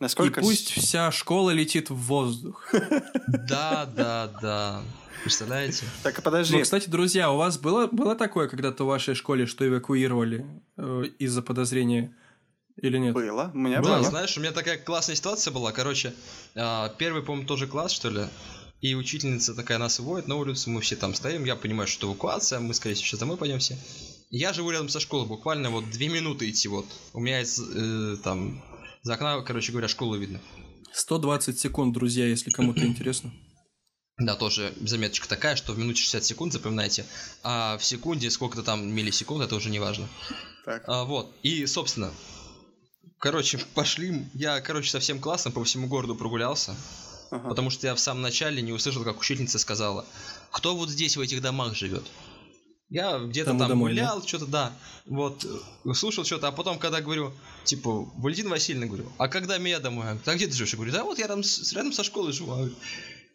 [0.00, 0.40] Насколько...
[0.40, 2.74] И пусть вся школа летит в воздух.
[3.28, 4.82] Да, да, да.
[5.22, 5.84] Представляете?
[6.02, 6.56] Так, подожди.
[6.56, 10.44] Ну, кстати, друзья, у вас было, было такое когда-то в вашей школе, что эвакуировали
[10.76, 12.14] э, из-за подозрения
[12.76, 13.14] или нет?
[13.14, 13.50] Было.
[13.54, 14.02] У меня Да, было.
[14.02, 15.72] знаешь, у меня такая классная ситуация была.
[15.72, 16.12] Короче,
[16.54, 18.24] а, первый, по-моему, тоже класс, что ли.
[18.80, 22.60] И учительница такая нас выводит на улицу, мы все там стоим, я понимаю, что эвакуация,
[22.60, 23.78] мы, скорее всего, сейчас домой пойдем все.
[24.28, 26.84] Я живу рядом со школой, буквально вот две минуты идти вот.
[27.14, 28.62] У меня из, э, там,
[29.02, 30.38] за окна, короче говоря, школу видно.
[30.92, 33.32] 120 секунд, друзья, если кому-то интересно.
[34.16, 37.04] Да, тоже заметочка такая, что в минуте 60 секунд, запоминайте,
[37.42, 40.08] а в секунде сколько-то там миллисекунд, это уже не важно.
[40.64, 40.84] Так.
[40.86, 42.12] А, вот, и, собственно,
[43.18, 46.76] короче, пошли, я, короче, со всем классом по всему городу прогулялся,
[47.32, 47.48] Ага.
[47.48, 50.06] потому что я в самом начале не услышал, как учительница сказала,
[50.52, 52.04] кто вот здесь в этих домах живет.
[52.90, 54.72] Я где-то там домой, гулял, что-то, да,
[55.06, 55.44] вот,
[55.94, 57.32] слушал что-то, а потом, когда говорю,
[57.64, 60.06] типа, Валентина Васильевна, говорю, а когда меня домой?
[60.24, 60.70] А где ты живешь?
[60.70, 62.70] Я говорю, да вот я с- рядом со школой живу.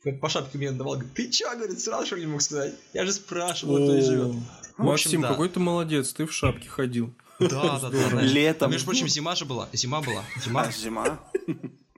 [0.02, 2.74] Говорит, как по шапке мне давал, говорит, ты чё, говорит, сразу что не мог сказать?
[2.94, 4.36] Я же спрашивал, кто здесь живет.
[4.78, 5.30] Максим, да.
[5.30, 7.14] какой ты молодец, ты в шапке ходил.
[7.40, 8.10] Да, да, да.
[8.12, 8.22] да.
[8.22, 8.70] Летом.
[8.70, 9.70] А, Между прочим, зима же была.
[9.74, 10.24] Зима была.
[10.44, 10.64] Зима.
[10.64, 11.20] А, зима.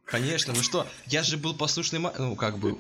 [0.06, 2.14] Конечно, ну что, я же был послушный ма...
[2.18, 2.78] Ну, как был.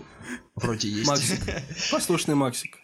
[0.55, 1.07] Вроде есть.
[1.07, 1.39] Максик,
[1.91, 2.77] послушный Максик.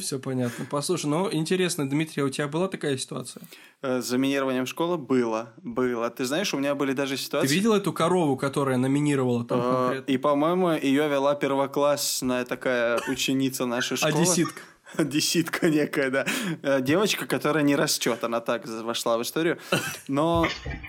[0.00, 0.66] Все понятно.
[0.70, 3.42] Послушай, ну интересно, Дмитрий, а у тебя была такая ситуация?
[3.82, 5.52] Э, С заминированием школы было.
[5.62, 6.10] Было.
[6.10, 7.54] Ты знаешь, у меня были даже Ты ситуации...
[7.54, 10.12] видел эту корову, которая номинировала там Э, конкретно?
[10.12, 14.14] И, по-моему, ее вела первоклассная такая ученица нашей школы.
[14.14, 14.60] Одесситка.
[14.96, 16.26] Одесситка некая, да.
[16.62, 19.58] Э, Девочка, которая не растет, она так вошла в историю.
[20.08, 20.46] Но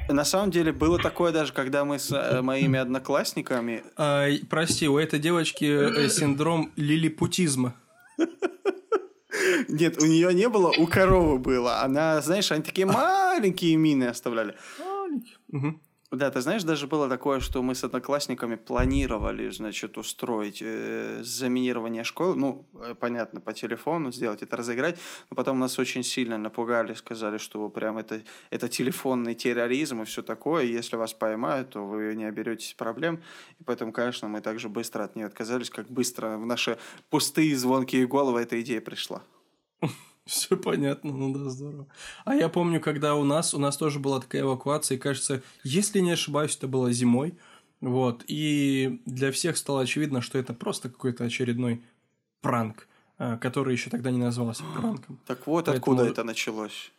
[0.10, 3.84] на самом деле было такое даже, когда мы с моими одноклассниками...
[3.96, 7.74] А, прости, у этой девочки синдром лилипутизма.
[9.68, 11.82] Нет, у нее не было, у коровы было.
[11.82, 14.56] Она, знаешь, они такие маленькие мины оставляли.
[15.50, 15.82] Мгм.
[16.18, 22.04] Да, ты знаешь, даже было такое, что мы с одноклассниками планировали, значит, устроить э, заминирование
[22.04, 22.36] школы.
[22.36, 24.98] Ну, э, понятно, по телефону сделать это, разыграть.
[25.30, 30.24] Но потом нас очень сильно напугали, сказали, что прям это, это телефонный терроризм и все
[30.24, 30.64] такое.
[30.64, 33.22] И если вас поймают, то вы не оберетесь проблем.
[33.60, 36.80] И поэтому, конечно, мы также быстро от нее отказались, как быстро в наши
[37.12, 39.22] пустые звонкие головы эта идея пришла.
[40.28, 41.88] Все понятно, ну да, здорово.
[42.26, 46.00] А я помню, когда у нас, у нас тоже была такая эвакуация, и, кажется, если
[46.00, 47.36] не ошибаюсь, это было зимой,
[47.82, 51.82] вот, и для всех стало очевидно, что это просто какой-то очередной
[52.42, 55.20] пранк, а, который еще тогда не назывался пранком.
[55.26, 56.92] Так вот, Поэтому- откуда это началось.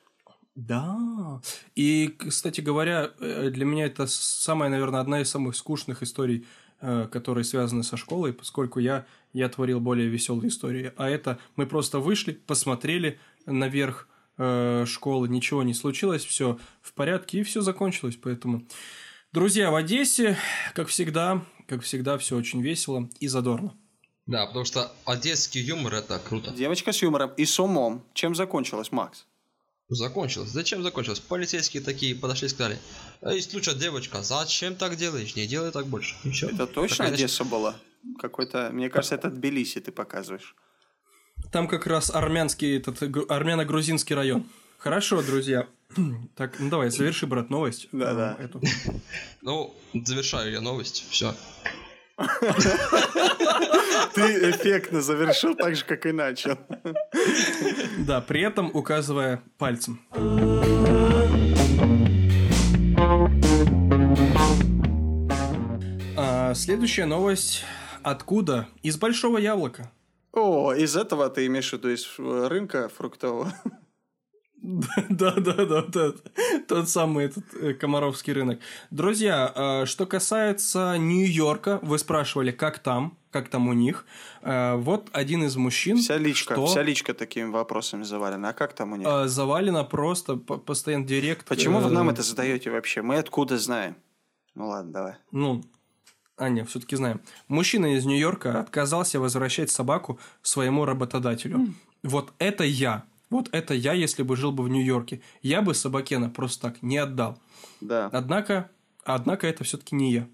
[0.55, 1.41] Да.
[1.77, 6.47] И, кстати говоря, э, для меня это самая, наверное, одна из самых скучных историй,
[6.81, 10.93] которые связаны со школой, поскольку я, я творил более веселые истории.
[10.97, 17.41] А это мы просто вышли, посмотрели наверх э, школы, ничего не случилось, все в порядке,
[17.41, 18.19] и все закончилось.
[18.23, 18.67] Поэтому,
[19.33, 20.37] друзья, в Одессе,
[20.75, 23.75] как всегда, как всегда, все очень весело и задорно.
[24.27, 26.51] Да, потому что одесский юмор это круто.
[26.53, 28.05] Девочка с юмором и с умом.
[28.13, 29.27] Чем закончилось, Макс?
[29.91, 30.51] Закончилось.
[30.51, 31.19] Зачем закончилось?
[31.19, 32.79] Полицейские такие подошли и сказали,
[33.23, 35.35] эй, слушай, девочка, зачем так делаешь?
[35.35, 36.15] Не делай так больше.
[36.25, 36.29] И.
[36.45, 37.75] Это точно Такая, Одесса была?
[38.21, 40.55] Какой-то, мне кажется, это Тбилиси ты показываешь.
[41.53, 44.45] Там как раз армянский, этот, армяно-грузинский район.
[44.77, 45.67] Хорошо, друзья.
[46.37, 47.89] Так, ну давай, заверши, брат, новость.
[47.91, 48.37] Да-да.
[48.39, 48.49] Э.
[49.41, 51.35] Ну, завершаю я новость, все.
[54.15, 56.59] Ты эффектно завершил так же, как и начал.
[57.99, 60.01] Да, при этом указывая пальцем.
[66.17, 67.65] А, следующая новость.
[68.03, 68.69] Откуда?
[68.83, 69.91] Из Большого Яблока.
[70.33, 73.53] О, из этого ты имеешь в виду из рынка фруктового?
[75.09, 76.13] Да, да, да, да.
[76.67, 78.59] Тот самый этот э, Комаровский рынок.
[78.91, 84.05] Друзья, э, что касается Нью-Йорка, вы спрашивали, как там, как там у них.
[84.43, 85.99] Э, Вот один из мужчин.
[85.99, 88.49] Вся личка, что, вся личка такими вопросами завалена.
[88.51, 89.09] А как там у них?
[89.27, 91.47] завалена просто по- постоянно директ.
[91.47, 93.03] Почему вы нам это задаете вообще?
[93.03, 93.97] Мы откуда знаем?
[94.55, 95.15] Ну ладно, давай.
[95.31, 95.63] Ну,
[96.37, 97.21] а нет, все-таки знаем.
[97.47, 101.75] Мужчина из Нью-Йорка отказался возвращать собаку своему работодателю.
[102.03, 103.05] Вот это я.
[103.31, 105.21] Вот это я, если бы жил бы в Нью-Йорке.
[105.43, 107.39] Я бы собакена просто так не отдал.
[107.81, 108.09] Да.
[108.13, 108.71] Однако,
[109.05, 110.29] однако это все-таки не я.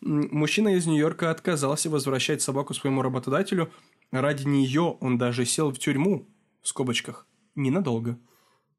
[0.00, 3.72] Мужчина из Нью-Йорка отказался возвращать собаку своему работодателю.
[4.10, 6.28] Ради нее он даже сел в тюрьму,
[6.62, 8.18] в скобочках, ненадолго.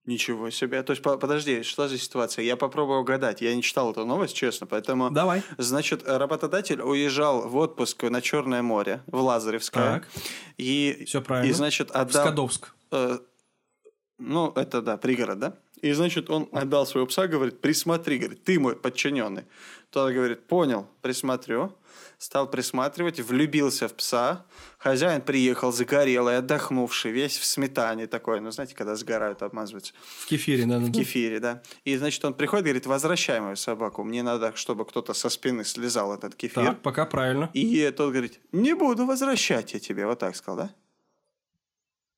[0.06, 0.82] Ничего себе.
[0.82, 2.44] То есть, по- подожди, что за ситуация?
[2.44, 3.42] Я попробую угадать.
[3.42, 5.12] Я не читал эту новость, честно, поэтому...
[5.12, 5.44] Давай.
[5.60, 10.00] Значит, работодатель уезжал в отпуск на Черное море, в Лазаревское.
[10.00, 10.08] Так.
[10.58, 11.52] И, Всё правильно.
[11.52, 12.24] и, значит, В отдал...
[12.26, 12.74] Скадовск.
[12.92, 13.20] Э,
[14.20, 15.56] ну, это да, пригород, да?
[15.82, 19.46] И, значит, он отдал своего пса, говорит, присмотри, говорит, ты мой подчиненный.
[19.92, 21.76] Тот говорит, понял, присмотрю.
[22.18, 24.46] Стал присматривать, влюбился в пса.
[24.78, 28.42] Хозяин приехал загорелый, отдохнувший, весь в сметане такой.
[28.42, 29.94] Ну, знаете, когда сгорают, обмазываются.
[30.20, 31.62] В кефире, да, В кефире, да.
[31.86, 34.04] И, значит, он приходит, говорит, возвращай мою собаку.
[34.04, 36.66] Мне надо, чтобы кто-то со спины слезал этот кефир.
[36.66, 37.50] Так, пока правильно.
[37.54, 40.06] И тот говорит, не буду возвращать я тебе.
[40.06, 40.76] Вот так сказал, да?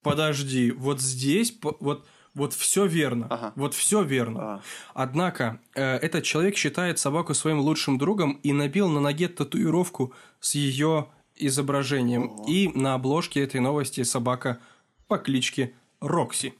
[0.02, 3.28] Подожди, вот здесь, вот, вот все верно.
[3.30, 3.54] Ага.
[3.56, 4.40] Вот все верно.
[4.42, 4.62] А.
[4.94, 10.56] Однако, э, этот человек считает собаку своим лучшим другом и набил на ноге татуировку с
[10.56, 12.32] ее изображением.
[12.32, 12.46] Ого.
[12.48, 14.60] И на обложке этой новости собака
[15.08, 16.54] по кличке Рокси.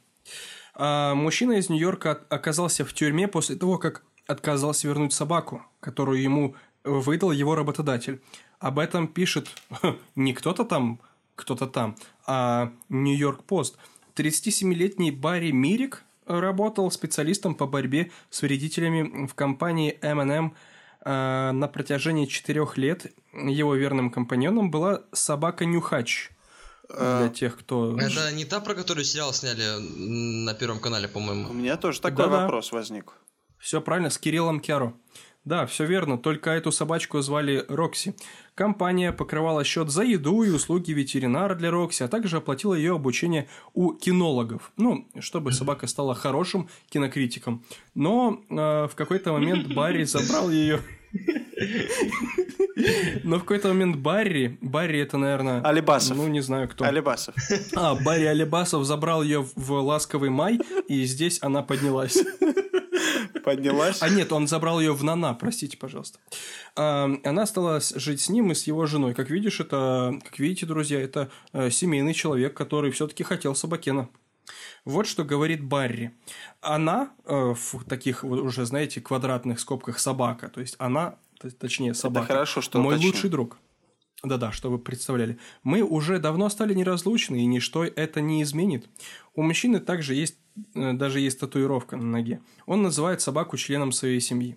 [0.74, 6.54] А мужчина из Нью-Йорка оказался в тюрьме после того, как отказался вернуть собаку, которую ему
[6.84, 8.22] выдал его работодатель.
[8.58, 9.48] Об этом пишет
[10.16, 11.00] не кто-то там,
[11.34, 13.76] кто-то там, а Нью-Йорк Пост.
[14.16, 20.54] 37-летний Барри Мирик работал специалистом по борьбе с вредителями в компании M&M
[21.04, 23.06] на протяжении четырех лет.
[23.32, 26.30] Его верным компаньоном была собака Нюхач.
[26.88, 27.98] Для тех, кто...
[27.98, 29.62] Это не та, про которую сериал сняли
[30.44, 31.52] на Первом канале, У по-моему.
[31.54, 32.42] меня тоже такой Да-да.
[32.42, 33.12] вопрос возник.
[33.58, 34.92] Все правильно, с Кириллом Кяро.
[35.44, 38.14] Да, все верно, только эту собачку звали Рокси.
[38.54, 43.48] Компания покрывала счет за еду и услуги ветеринара для Рокси, а также оплатила ее обучение
[43.74, 44.70] у кинологов.
[44.76, 47.64] Ну, чтобы собака стала хорошим кинокритиком.
[47.94, 50.80] Но э, в какой-то момент Барри забрал ее.
[53.24, 55.60] Но в какой-то момент Барри, Барри это, наверное...
[55.62, 56.16] Алибасов.
[56.16, 56.84] Ну, не знаю кто.
[56.84, 57.34] Алибасов.
[57.74, 62.18] А, Барри Алибасов забрал ее в ласковый май, и здесь она поднялась.
[63.44, 64.02] Поднялась.
[64.02, 66.18] А нет, он забрал ее в Нана, простите, пожалуйста.
[66.76, 69.14] А, Она стала жить с ним и с его женой.
[69.14, 74.08] Как видишь, это, как видите, друзья, это э, семейный человек, который все-таки хотел собакена.
[74.84, 76.12] Вот что говорит Барри.
[76.60, 80.48] Она э, в таких вот уже, знаете, квадратных скобках собака.
[80.48, 81.16] То есть она,
[81.58, 82.26] точнее, собака.
[82.26, 83.58] хорошо, что Мой лучший друг.
[84.22, 85.38] Да-да, чтобы вы представляли.
[85.64, 88.88] Мы уже давно стали неразлучны, и ничто это не изменит.
[89.34, 90.38] У мужчины также есть,
[90.74, 92.40] э, даже есть татуировка на ноге.
[92.66, 94.56] Он называет собаку членом своей семьи.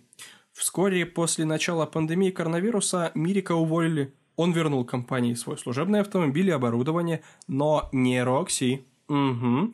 [0.53, 4.13] Вскоре после начала пандемии коронавируса Мирика уволили.
[4.35, 8.85] Он вернул компании свой служебный автомобиль и оборудование, но не Рокси.
[9.07, 9.73] Угу.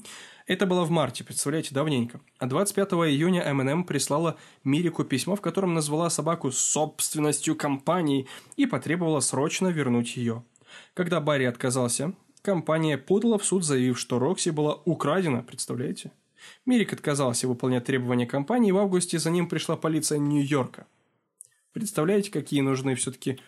[0.52, 2.20] Это было в марте, представляете, давненько.
[2.38, 4.36] А 25 июня M&M прислала
[4.66, 8.28] Мирику письмо, в котором назвала собаку собственностью компании
[8.58, 10.44] и потребовала срочно вернуть ее.
[10.94, 16.12] Когда Барри отказался, компания подала в суд, заявив, что Рокси была украдена, представляете?
[16.66, 20.86] Мирик отказался выполнять требования компании, и в августе за ним пришла полиция Нью-Йорка.
[21.72, 23.40] Представляете, какие нужны все-таки...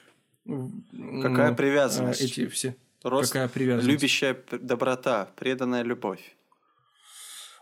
[0.46, 2.22] Какая привязанность?
[2.22, 2.78] Эти все...
[3.04, 3.90] Рост, Какая привязанность?
[3.90, 6.34] любящая доброта, преданная любовь.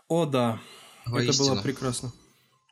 [0.08, 0.60] О, да.
[1.04, 1.54] Это Воистину.
[1.54, 2.12] было прекрасно.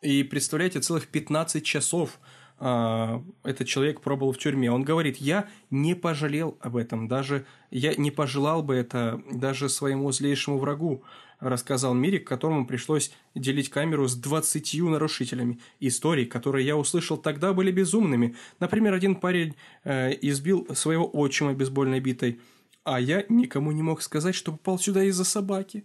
[0.02, 2.18] И представляете, целых 15 часов
[2.62, 4.70] а, этот человек пробовал в тюрьме.
[4.70, 10.12] Он говорит, я не пожалел об этом, даже я не пожелал бы это даже своему
[10.12, 11.02] злейшему врагу,
[11.40, 15.58] рассказал Мирик, которому пришлось делить камеру с 20 нарушителями.
[15.80, 18.36] Истории, которые я услышал тогда, были безумными.
[18.58, 19.54] Например, один парень
[19.84, 22.40] э, избил своего отчима бейсбольной битой.
[22.84, 25.84] А я никому не мог сказать, что попал сюда из-за собаки.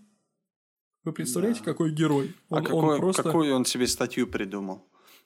[1.06, 1.66] Вы представляете, Да.
[1.66, 2.34] какой герой?
[2.50, 3.24] а Он, он какой- просто...
[3.24, 4.84] какую он себе статью придумал?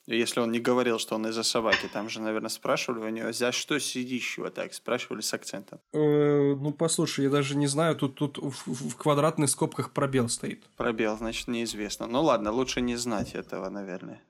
[0.08, 3.52] Если он не говорил, что он из-за собаки, там же, наверное, спрашивали у него, за
[3.52, 5.80] что сидишь вот так, спрашивали с акцентом.
[5.94, 10.64] Э, ну, послушай, я даже не знаю, тут, тут в, в квадратных скобках пробел стоит.
[10.78, 12.08] Пробел, значит, неизвестно.
[12.08, 14.22] Ну ладно, лучше не знать этого, наверное.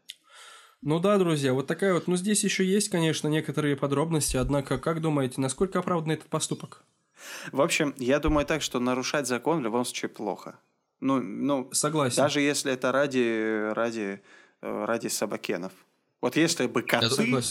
[0.81, 2.07] Ну да, друзья, вот такая вот.
[2.07, 6.83] Ну, здесь еще есть, конечно, некоторые подробности, однако, как думаете, насколько оправдан этот поступок?
[7.51, 10.59] В общем, я думаю так, что нарушать закон в любом случае плохо.
[10.99, 12.17] Ну, ну Согласен.
[12.17, 14.21] даже если это ради, ради,
[14.61, 15.71] э, ради собакенов.
[16.21, 17.41] Вот если бы коты...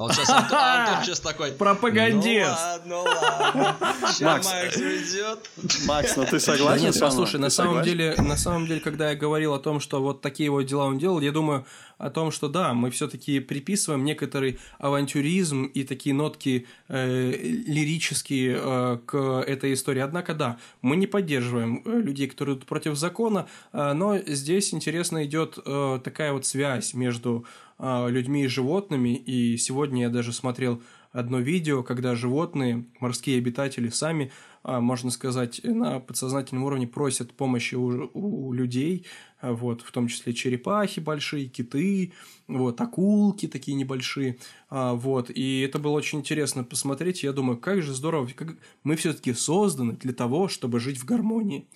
[0.00, 1.52] А вот сейчас Антон, Антон сейчас такой.
[1.52, 2.58] Пропагандист.
[2.86, 3.76] Ну ладно, ладно.
[4.12, 5.50] Сейчас Макс, Макс уйдет.
[5.86, 7.10] Макс, ну ты Да согласен нет, со мной?
[7.10, 10.50] послушай, на самом деле, на самом деле, когда я говорил о том, что вот такие
[10.50, 11.66] вот дела он делал, я думаю
[11.98, 17.30] о том, что да, мы все-таки приписываем некоторый авантюризм и такие нотки э,
[17.66, 20.00] лирические э, к этой истории.
[20.00, 25.26] Однако да, мы не поддерживаем э, людей, которые идут против закона, э, но здесь интересно
[25.26, 27.44] идет э, такая вот связь между
[27.80, 29.16] людьми и животными.
[29.16, 34.30] И сегодня я даже смотрел одно видео, когда животные, морские обитатели сами,
[34.62, 39.06] а, можно сказать, на подсознательном уровне просят помощи у, у людей,
[39.40, 42.12] а, вот, в том числе черепахи большие, киты,
[42.46, 47.82] вот, акулки такие небольшие, а, вот, и это было очень интересно посмотреть, я думаю, как
[47.82, 51.68] же здорово, как мы все-таки созданы для того, чтобы жить в гармонии.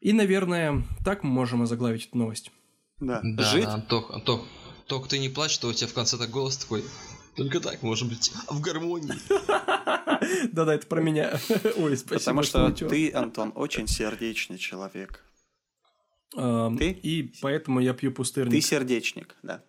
[0.00, 2.52] И, наверное, так мы можем озаглавить эту новость.
[3.00, 3.20] Да.
[3.22, 4.44] Да, Жить да, Антох, Антох,
[4.88, 6.84] только ты не плачь, что у тебя в конце так голос такой.
[7.36, 9.14] Только так может быть в гармонии.
[10.52, 11.38] Да-да, это про меня.
[11.76, 12.18] Ой, спасибо.
[12.18, 15.24] Потому что ты, Антон, очень сердечный человек.
[16.34, 16.90] Ам, ты?
[16.90, 18.52] И поэтому я пью пустырник.
[18.52, 19.62] Ты сердечник, да.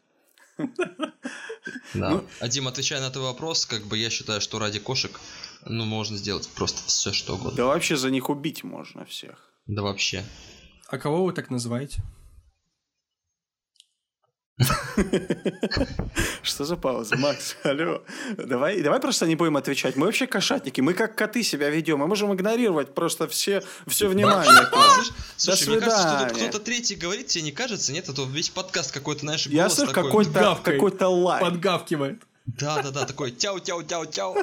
[1.94, 2.24] Да.
[2.40, 5.20] а Дим, отвечая на твой вопрос, как бы я считаю, что ради кошек,
[5.66, 7.56] ну, можно сделать просто все, что угодно.
[7.56, 9.54] Да вообще за них убить можно всех.
[9.68, 10.26] Да вообще.
[10.88, 12.02] А кого вы так называете?
[16.44, 17.56] Что за пауза, Макс?
[17.64, 18.02] Алло.
[18.38, 19.96] Давай, давай просто не будем отвечать.
[19.96, 20.82] Мы вообще кошатники.
[20.82, 22.00] Мы как коты себя ведем.
[22.00, 24.52] Мы можем игнорировать просто все, все внимание.
[25.38, 27.94] Слушай, мне кажется, что тут кто-то третий говорит, тебе не кажется?
[27.94, 30.10] Нет, это весь подкаст какой-то, знаешь, Я голос слышу такой.
[30.10, 30.82] какой-то гавкает.
[30.82, 31.42] какой лай.
[31.42, 32.24] Подгавкивает.
[32.46, 34.36] Да, да, да, такой тяу-тяу-тяу-тяу.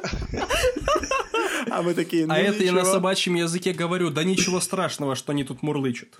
[1.70, 2.92] А мы такие, ну а это я на ничего.
[2.92, 6.16] собачьем языке говорю, да ничего страшного, что они тут мурлычут.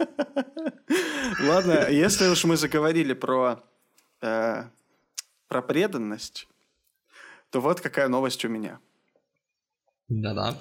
[1.45, 3.61] Ладно, если уж мы заговорили про,
[4.27, 4.65] э,
[5.49, 6.49] про преданность,
[7.51, 8.81] то вот какая новость у меня.
[10.09, 10.57] Да-да.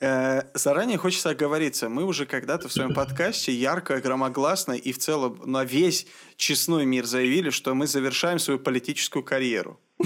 [0.00, 1.88] Э, заранее хочется оговориться.
[1.88, 7.06] Мы уже когда-то в своем подкасте ярко, громогласно и в целом на весь честной мир
[7.06, 9.80] заявили, что мы завершаем свою политическую карьеру.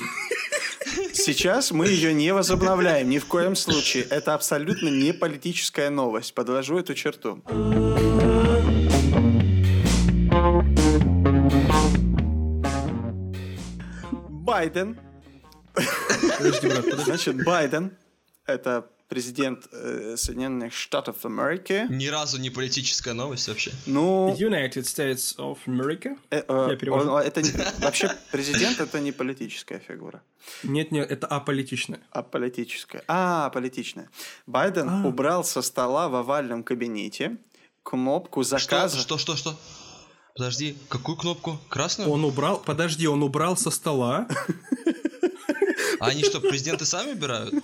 [1.12, 4.04] Сейчас мы ее не возобновляем ни в коем случае.
[4.04, 6.34] Это абсолютно не политическая новость.
[6.34, 7.42] Подвожу эту черту.
[14.48, 14.98] Байден
[16.38, 17.04] Подожди, брат, подожди.
[17.04, 17.96] Значит, Байден–
[18.46, 21.86] это президент э, Соединенных Штатов Америки.
[21.90, 23.72] Ни разу не политическая новость вообще.
[23.86, 26.16] Ну, United States of America?
[26.30, 27.10] э, э, Я перевожу.
[27.10, 27.52] он- это не-
[27.84, 30.22] вообще президент– это не политическая фигура,
[30.62, 32.00] Нет, нет, это аполитичное.
[32.10, 33.02] а политическая.
[33.06, 34.08] А, политичная.
[34.46, 35.06] Байден А.
[35.06, 37.36] убрал со стола в овальном кабинете
[37.82, 38.98] кнопку Что, заказа.
[38.98, 39.56] что, что, что?
[40.38, 41.58] Подожди, какую кнопку?
[41.68, 42.08] Красную?
[42.10, 44.28] Он убрал, подожди, он убрал со стола.
[46.00, 47.54] А они что, президенты сами убирают?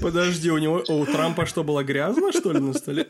[0.00, 3.08] Подожди, у него, у Трампа что, было грязно, что ли, на столе?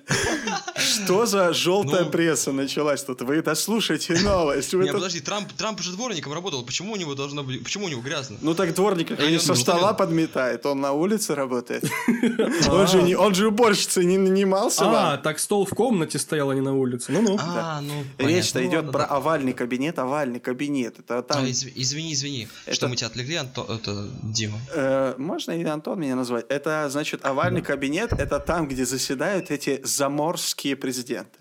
[0.77, 2.11] Что за желтая Ну.
[2.11, 3.23] пресса началась тут?
[3.23, 4.75] Вы дослушайте новость.
[4.75, 6.65] Вы Не, подожди, Трамп, Трамп же дворником работал.
[6.65, 7.63] Почему у него должно быть...
[7.63, 8.37] Почему у него грязно?
[8.43, 11.85] Ну так дворник не со стола подметает, он на улице работает.
[12.69, 16.55] Он же не, он же уборщицей не нанимался А, так стол в комнате стоял, а
[16.55, 17.13] не на улице.
[17.13, 17.37] Ну-ну.
[17.41, 18.75] А, ну, Речь-то понятно.
[18.77, 20.99] идет Ну, про овальный кабинет, овальный кабинет.
[20.99, 24.59] Это там, А, изв- извини, извини, Это- что мы тебя отвлекли, это Дима.
[24.71, 26.47] Э, можно и Антон меня назвать.
[26.49, 31.39] Это значит овальный кабинет, это там, где заседают эти заморские президенты.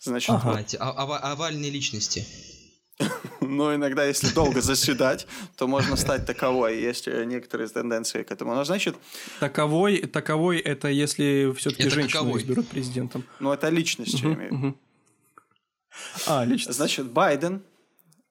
[0.00, 0.54] Значит, Ага.
[0.56, 2.26] А, эти ова- ова- овальные личности.
[3.40, 5.26] но иногда, если долго заседать,
[5.56, 6.80] то можно стать таковой.
[6.80, 8.54] Есть э, некоторые тенденции к этому.
[8.54, 8.96] Но значит,
[9.40, 12.40] Таковой, таковой это если все-таки женщину каковой?
[12.40, 13.24] изберут президентом.
[13.38, 14.78] ну это личность, я имею в виду.
[16.26, 16.72] А, лично.
[16.72, 17.62] Значит, Байден.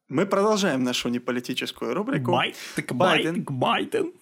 [0.10, 2.32] Мы продолжаем нашу неполитическую рубрику.
[2.32, 3.44] Бай, так Байден.
[3.44, 3.56] Байден.
[3.60, 4.14] Байден.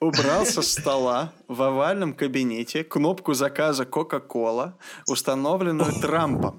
[0.00, 4.76] убрал со стола в овальном кабинете кнопку заказа Кока-Кола,
[5.06, 6.58] установленную Трампом.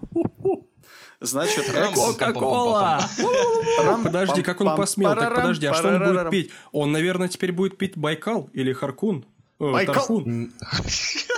[1.20, 3.02] Значит, Кока-кола!
[4.04, 5.16] Подожди, как он посмел?
[5.16, 6.52] Так подожди, а что он будет пить?
[6.72, 9.26] Он, наверное, теперь будет пить Байкал или Харкун.
[9.60, 10.26] Э, Байкал?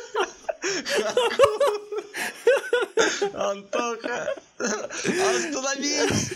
[3.33, 6.33] Антоха, остановись!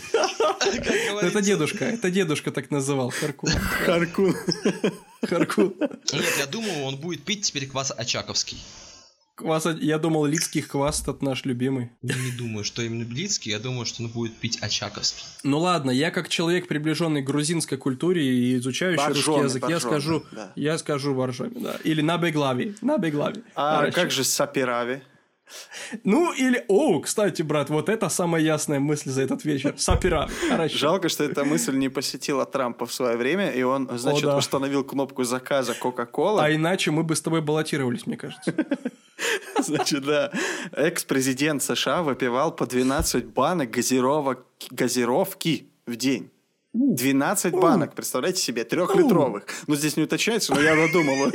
[1.22, 3.50] Это дедушка, это дедушка так называл, Харкун.
[3.50, 4.36] Харкун.
[5.22, 5.74] Харкун.
[6.12, 8.58] Нет, я думаю, он будет пить теперь квас Очаковский.
[9.38, 11.92] Квас, я думал, Лицких квас тот наш любимый.
[12.02, 15.22] Я не думаю, что именно Блицкий, я думаю, что он будет пить Очаковский.
[15.44, 19.68] Ну ладно, я как человек, приближенный к грузинской культуре и изучающий Боржоми, русский язык, я
[19.68, 20.52] боржоми, скажу, да.
[20.56, 21.76] я скажу Боржоми, да.
[21.84, 23.44] Или на Беглави, на Беглави.
[23.54, 23.94] А Хорошо.
[23.94, 25.02] как же Сапирави?
[26.04, 29.74] Ну или, о, кстати, брат, вот это самая ясная мысль за этот вечер.
[30.48, 30.78] Хорошо.
[30.78, 34.36] Жалко, что эта мысль не посетила Трампа в свое время, и он, значит, да.
[34.36, 36.44] установил кнопку заказа Кока-Кола.
[36.44, 38.54] А иначе мы бы с тобой баллотировались, мне кажется.
[39.58, 40.30] Значит, да.
[40.72, 46.30] Экс-президент США выпивал по 12 банок газировок, газировки в день.
[46.78, 49.44] 12 банок, представляете себе, трехлитровых.
[49.66, 51.26] Ну, здесь не уточняется, но я додумал.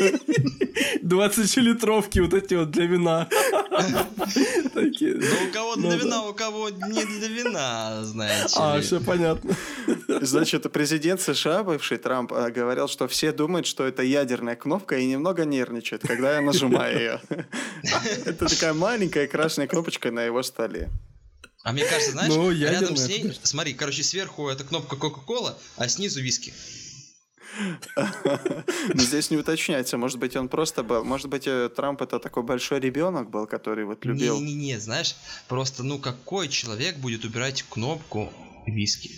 [1.03, 3.27] 20-литровки вот эти вот для вина.
[4.73, 5.15] Такие.
[5.15, 9.53] Ну, у кого Ну для вина, у кого не для вина, знаете А, все понятно.
[10.21, 15.05] Значит, президент США, бывший Трамп, э, говорил, что все думают, что это ядерная кнопка и
[15.05, 17.21] немного нервничают, когда я нажимаю ее.
[18.25, 20.89] Это такая маленькая красная кнопочка на его столе.
[21.64, 25.88] А мне кажется, знаешь, Ну, рядом с ней, смотри, короче, сверху это кнопка Кока-Кола, а
[25.88, 26.53] снизу виски.
[27.95, 29.97] Но здесь не уточняется.
[29.97, 31.03] Может быть, он просто был.
[31.03, 34.39] Может быть, э, Трамп это такой большой ребенок был, который вот любил.
[34.39, 35.16] Не-не-не, знаешь,
[35.47, 38.34] просто, ну, какой человек будет убирать кнопку
[38.66, 39.11] виски?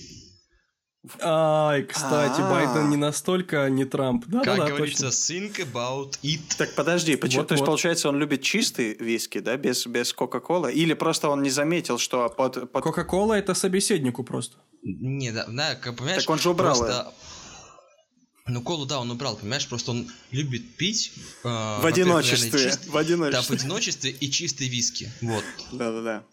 [1.22, 2.50] Ай, кстати, А.
[2.50, 4.26] Байден не настолько не Трамп.
[4.28, 6.40] Да, Как да, говорится, think about it.
[6.58, 7.42] Так подожди, почему?
[7.42, 7.66] Вот, то есть, вот.
[7.68, 10.74] получается, он любит чистый виски, да, без, без Кока-Колы?
[10.74, 12.72] Или просто он не заметил, что под...
[12.72, 14.58] под- Кока-кола это собеседнику просто.
[14.84, 17.14] Не, да, да, как понимаешь, Так он же убрал просто...
[18.48, 21.12] Ну, колу, да, он убрал, понимаешь, просто он любит пить...
[21.44, 22.52] э, в одиночестве.
[22.70, 23.56] чист- В Да, в одиночестве.
[23.56, 25.12] одиночестве и чистый виски.
[25.22, 25.44] Вот.
[25.72, 26.24] Да-да-да.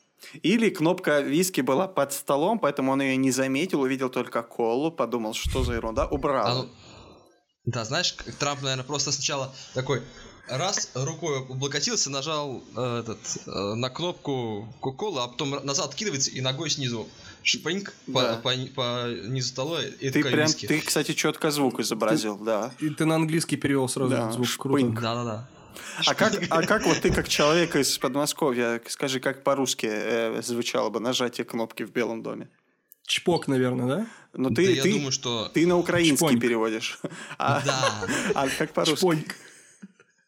[0.43, 5.35] Или кнопка виски была под столом, поэтому он ее не заметил, увидел только колу, подумал,
[5.35, 6.63] что за ерунда, убрал.
[6.63, 6.67] А
[7.65, 10.03] да, знаешь, Трамп, наверное, просто сначала такой
[10.49, 16.41] раз рукой облокотился, нажал э, этот, э, на кнопку Кока-Колы, а потом назад откидывается и
[16.41, 17.09] ногой снизу
[17.45, 18.41] шпыньк Да.
[18.43, 20.67] по, по, по низу стола и Ты такая прям, виски.
[20.67, 22.73] ты, кстати, четко звук изобразил, да.
[22.81, 24.47] И ты на английский перевел сразу Да, звук.
[24.49, 24.97] шпыньк.
[24.97, 25.01] Круто.
[25.01, 25.49] Да-да-да.
[26.07, 30.91] А как, а как вот ты, как человек из Подмосковья, скажи, как по-русски э, звучало
[30.91, 32.49] бы нажатие кнопки в Белом доме?
[33.07, 34.07] Чпок, наверное, да?
[34.35, 35.51] Ну, Да ты, я ты, думаю, что...
[35.53, 36.41] ты на украинский Шпоньк.
[36.41, 36.99] переводишь.
[37.39, 38.07] А, Да.
[38.35, 38.97] а как по-русски?
[38.99, 39.37] Чпоньк.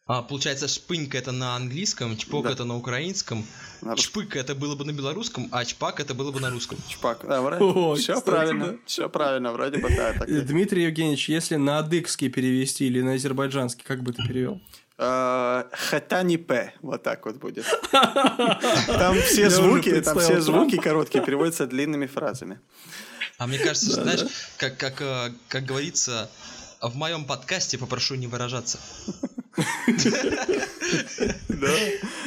[0.07, 2.51] А, получается, шпынька это на английском, чпок Да.
[2.51, 3.43] это на украинском,
[3.81, 6.77] На чпык это было бы на белорусском, а чпак это было бы на русском.
[6.87, 7.25] Чпак.
[7.27, 8.65] Да, О, все кстати, правильно.
[8.67, 8.77] да.
[8.85, 10.13] Все правильно, вроде бы да.
[10.13, 14.61] так Дмитрий Евгеньевич, если на адыгский перевести или на азербайджанский, как бы ты перевел?
[14.97, 16.73] Э, Хатани П.
[16.81, 17.65] Вот так вот будет.
[17.91, 22.59] Там все звуки, там все звуки короткие переводятся длинными фразами.
[23.37, 24.23] А мне кажется, знаешь,
[24.57, 26.29] как, как, э, как говорится,
[26.81, 28.79] в моем подкасте попрошу не выражаться.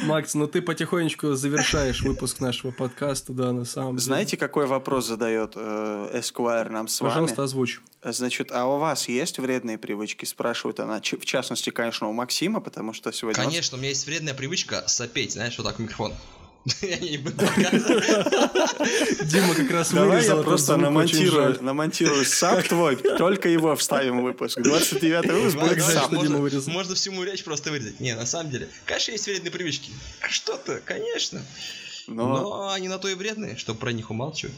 [0.03, 4.03] Макс, ну ты потихонечку завершаешь выпуск нашего подкаста, да, на самом деле.
[4.03, 7.11] Знаете, какой вопрос задает э, Esquire нам с вами?
[7.11, 7.81] Пожалуйста, озвучь.
[8.03, 10.23] Значит, а у вас есть вредные привычки?
[10.25, 11.01] Спрашивает она.
[11.01, 13.41] В частности, конечно, у Максима, потому что сегодня...
[13.43, 16.13] он- Конечно, у меня есть вредная привычка сопеть, знаешь, вот так в микрофон.
[16.81, 19.27] Я не буду показывать.
[19.29, 24.23] Дима как раз Давай вырезал я просто намонтирую, намонтирую сап твой, только его вставим в
[24.23, 24.59] выпуск.
[24.61, 26.11] 29 выпуск будет сап.
[26.13, 27.99] что Можно всему речь просто вырезать.
[28.01, 29.91] Не, на самом деле, конечно, есть вредные привычки.
[30.21, 31.41] А Что-то, конечно.
[32.07, 34.53] Но Но они на то и вредные, чтобы про них умалчивать.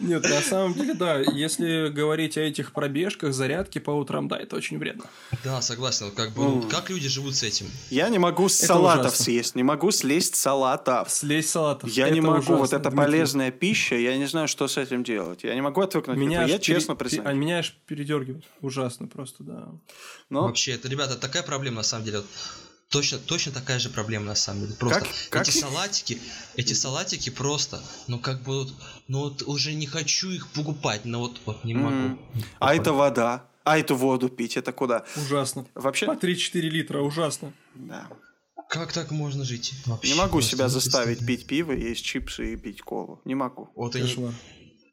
[0.00, 4.56] Нет, на самом деле, да, если говорить о этих пробежках, зарядке по утрам, да, это
[4.56, 5.04] очень вредно.
[5.44, 6.10] Да, согласен.
[6.12, 7.66] Как бы, ну, как люди живут с этим?
[7.90, 11.10] я не могу с салатов съесть, не могу слезть с салатов.
[11.10, 11.90] Слезть с салатов.
[11.90, 15.44] Я не могу, вот это полезная пища, я не знаю, что с этим делать.
[15.44, 16.16] Я не могу отвыкнуть.
[16.16, 18.44] Меня от этого, аж я честно пе- А меня аж передергивает.
[18.60, 19.68] Ужасно просто, да.
[20.30, 22.22] Но Вообще, это, ребята, такая проблема на самом деле.
[22.88, 24.74] Точно, точно такая же проблема на самом деле.
[24.78, 26.20] Просто Как- как- эти салатики,
[26.54, 28.72] эти салатики просто, ну как бы вот,
[29.08, 31.94] ну вот уже не хочу их покупать, но вот, вот не могу.
[31.96, 32.20] М.
[32.60, 35.04] а это вода, а эту воду пить, это куда?
[35.16, 35.66] Ужасно.
[35.74, 37.52] Вообще, По 3-4 литра, ужасно.
[37.74, 38.08] да.
[38.68, 39.74] Как так можно жить?
[39.86, 43.20] Вообще Не могу себя не заставить пить пиво, есть чипсы и пить колу.
[43.24, 43.68] Не могу.
[43.74, 44.32] Вот и не-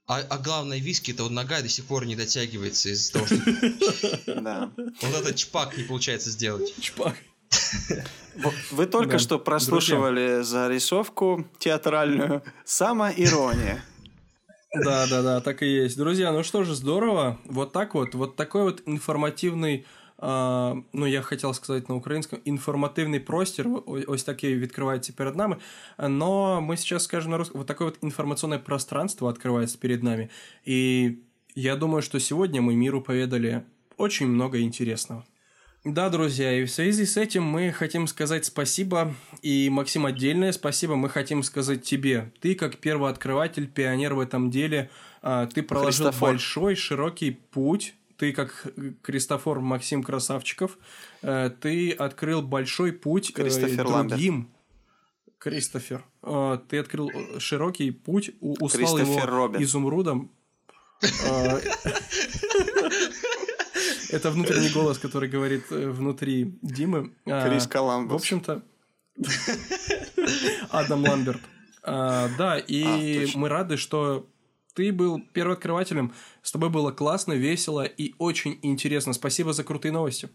[0.06, 3.36] а, а главное, виски, это вот нога до сих пор не дотягивается из-за того, что
[4.42, 4.72] Да.
[4.78, 6.74] вот этот чпак не получается сделать.
[6.80, 7.16] Чпак.
[7.73, 9.19] В- Вы только Да.
[9.19, 13.85] что прослушивали зарисовку театральную «Самоирония».
[14.85, 15.97] Да, да, да, так и есть.
[15.97, 17.39] Друзья, ну что же, здорово.
[17.47, 19.85] Вот так вот, вот такой вот информативный
[20.21, 25.57] ну я хотел сказать на українському, інформативний простір, ось такий відкривається перед нами.
[25.99, 30.29] Но мы сейчас скажем на русском, вот такое вот информационное пространство открывается перед нами.
[30.69, 31.19] И
[31.55, 33.63] я думаю, что сегодня мы миру поведали
[33.97, 35.23] очень много интересного.
[35.86, 40.96] Да, друзья, и в связи с этим мы хотим сказать спасибо, и, Максим, отдельное спасибо
[40.96, 42.32] мы хотим сказать тебе.
[42.40, 44.90] Ты, как первооткрыватель, пионер в этом деле,
[45.22, 46.30] а, ты проложил Христофор.
[46.30, 48.68] большой, широкий путь ты как
[49.02, 50.78] Кристофор Максим Красавчиков,
[51.22, 53.94] э, ты открыл большой путь э, Кристофер другим.
[53.94, 54.48] Ламберт.
[55.40, 56.06] Кристофер.
[56.22, 59.62] Э, ты открыл широкий путь, услал его Робин.
[59.62, 60.32] изумрудом.
[64.14, 67.14] Это внутренний голос, который говорит внутри Димы.
[67.26, 68.14] Крис Коламбус.
[68.14, 68.62] В общем-то...
[70.70, 71.42] Адам Ламберт.
[71.84, 74.28] Да, и а, мы рады, что
[74.74, 76.14] ты был первооткрывателем.
[76.42, 79.14] С тобой было классно, весело и очень интересно.
[79.14, 80.30] Спасибо за крутые новости.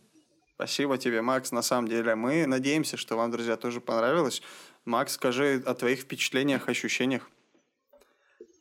[0.54, 1.52] Спасибо тебе, Макс.
[1.52, 4.42] На самом деле, мы надеемся, что вам, друзья, тоже понравилось.
[4.84, 7.30] Макс, скажи о твоих впечатлениях, ощущениях.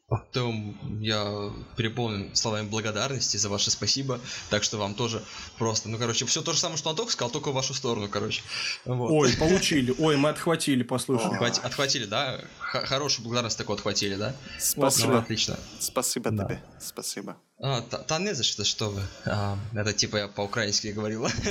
[0.09, 4.21] Потом я переполнен словами благодарности за ваше спасибо.
[4.49, 5.21] Так что вам тоже
[5.57, 8.41] просто, ну, короче, все то же самое, что Антох сказал, только в вашу сторону, короче.
[8.85, 9.11] Вот.
[9.11, 9.93] Ой, получили.
[9.99, 11.25] Ой, мы отхватили, послушай.
[11.25, 12.39] Отхвати, отхватили, да?
[12.59, 14.33] Х хорошую благодарность такую отхватили, да?
[14.59, 15.11] Спасибо.
[15.11, 15.59] Ну, отлично.
[15.79, 16.45] Спасибо да.
[16.45, 16.63] тебе.
[16.79, 17.35] Спасибо.
[17.59, 19.01] А, та, та не за что, что вы.
[19.25, 21.29] А, это типа я по-украински говорила.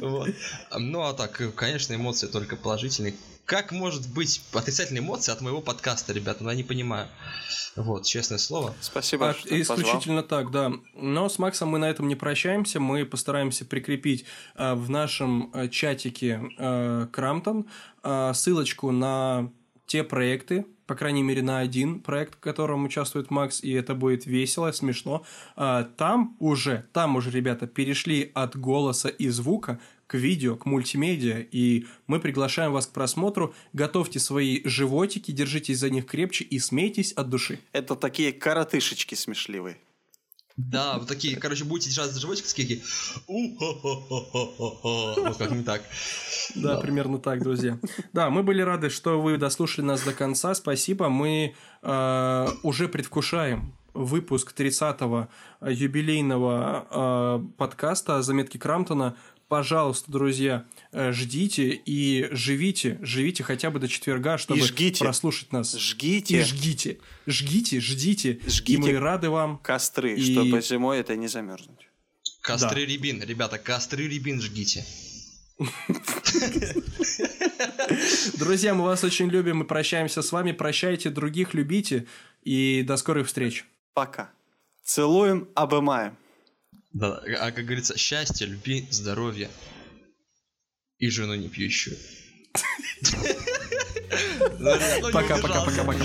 [0.00, 0.30] Вот.
[0.78, 3.14] Ну а так, конечно, эмоции только положительные
[3.46, 6.42] как может быть отрицательная эмоция от моего подкаста, ребята?
[6.42, 7.08] Ну, я не понимаю.
[7.76, 8.74] Вот, честное слово.
[8.80, 10.42] Спасибо, а, что Исключительно позвал.
[10.42, 10.72] так, да.
[10.94, 12.80] Но с Максом мы на этом не прощаемся.
[12.80, 14.24] Мы постараемся прикрепить
[14.56, 17.66] э, в нашем э, чатике э, Крамтон
[18.02, 19.52] э, ссылочку на
[19.86, 24.26] те проекты, по крайней мере, на один проект, в котором участвует Макс, и это будет
[24.26, 25.24] весело, смешно.
[25.56, 31.44] А, там уже, там уже, ребята, перешли от голоса и звука к видео, к мультимедиа,
[31.50, 33.54] и мы приглашаем вас к просмотру.
[33.72, 37.58] Готовьте свои животики, держитесь за них крепче и смейтесь от души.
[37.72, 39.78] Это такие коротышечки смешливые.
[40.56, 42.80] Да, вот такие, короче, будете держаться за животик, такие,
[43.28, 43.56] ну
[45.38, 45.82] как не так.
[46.54, 47.78] Да, примерно так, друзья.
[48.14, 50.54] Да, мы были рады, что вы дослушали нас до конца.
[50.54, 51.10] Спасибо.
[51.10, 55.28] Мы э, уже предвкушаем выпуск 30-го
[55.60, 59.14] юбилейного э, подкаста «Заметки Крамтона»
[59.48, 65.04] пожалуйста, друзья, э, ждите и живите, живите хотя бы до четверга, чтобы жгите.
[65.04, 65.76] прослушать нас.
[65.76, 66.40] Жгите.
[66.40, 66.98] И жгите.
[67.26, 68.40] Жгите, ждите.
[68.46, 68.72] Жгите.
[68.72, 69.58] И мы рады вам.
[69.58, 70.32] Костры, и...
[70.32, 71.88] чтобы зимой это не замерзнуть.
[72.40, 72.92] Костры да.
[72.92, 74.84] рябин, ребята, костры рябин жгите.
[78.38, 80.52] Друзья, мы вас очень любим и прощаемся с вами.
[80.52, 82.06] Прощайте других, любите.
[82.42, 83.64] И до скорых встреч.
[83.94, 84.30] Пока.
[84.84, 86.16] Целуем, обымаем.
[86.98, 89.50] Да, а как говорится, счастье, любви, здоровья
[90.96, 91.94] и жену не пьющую.
[95.12, 96.04] Пока, пока, пока, пока.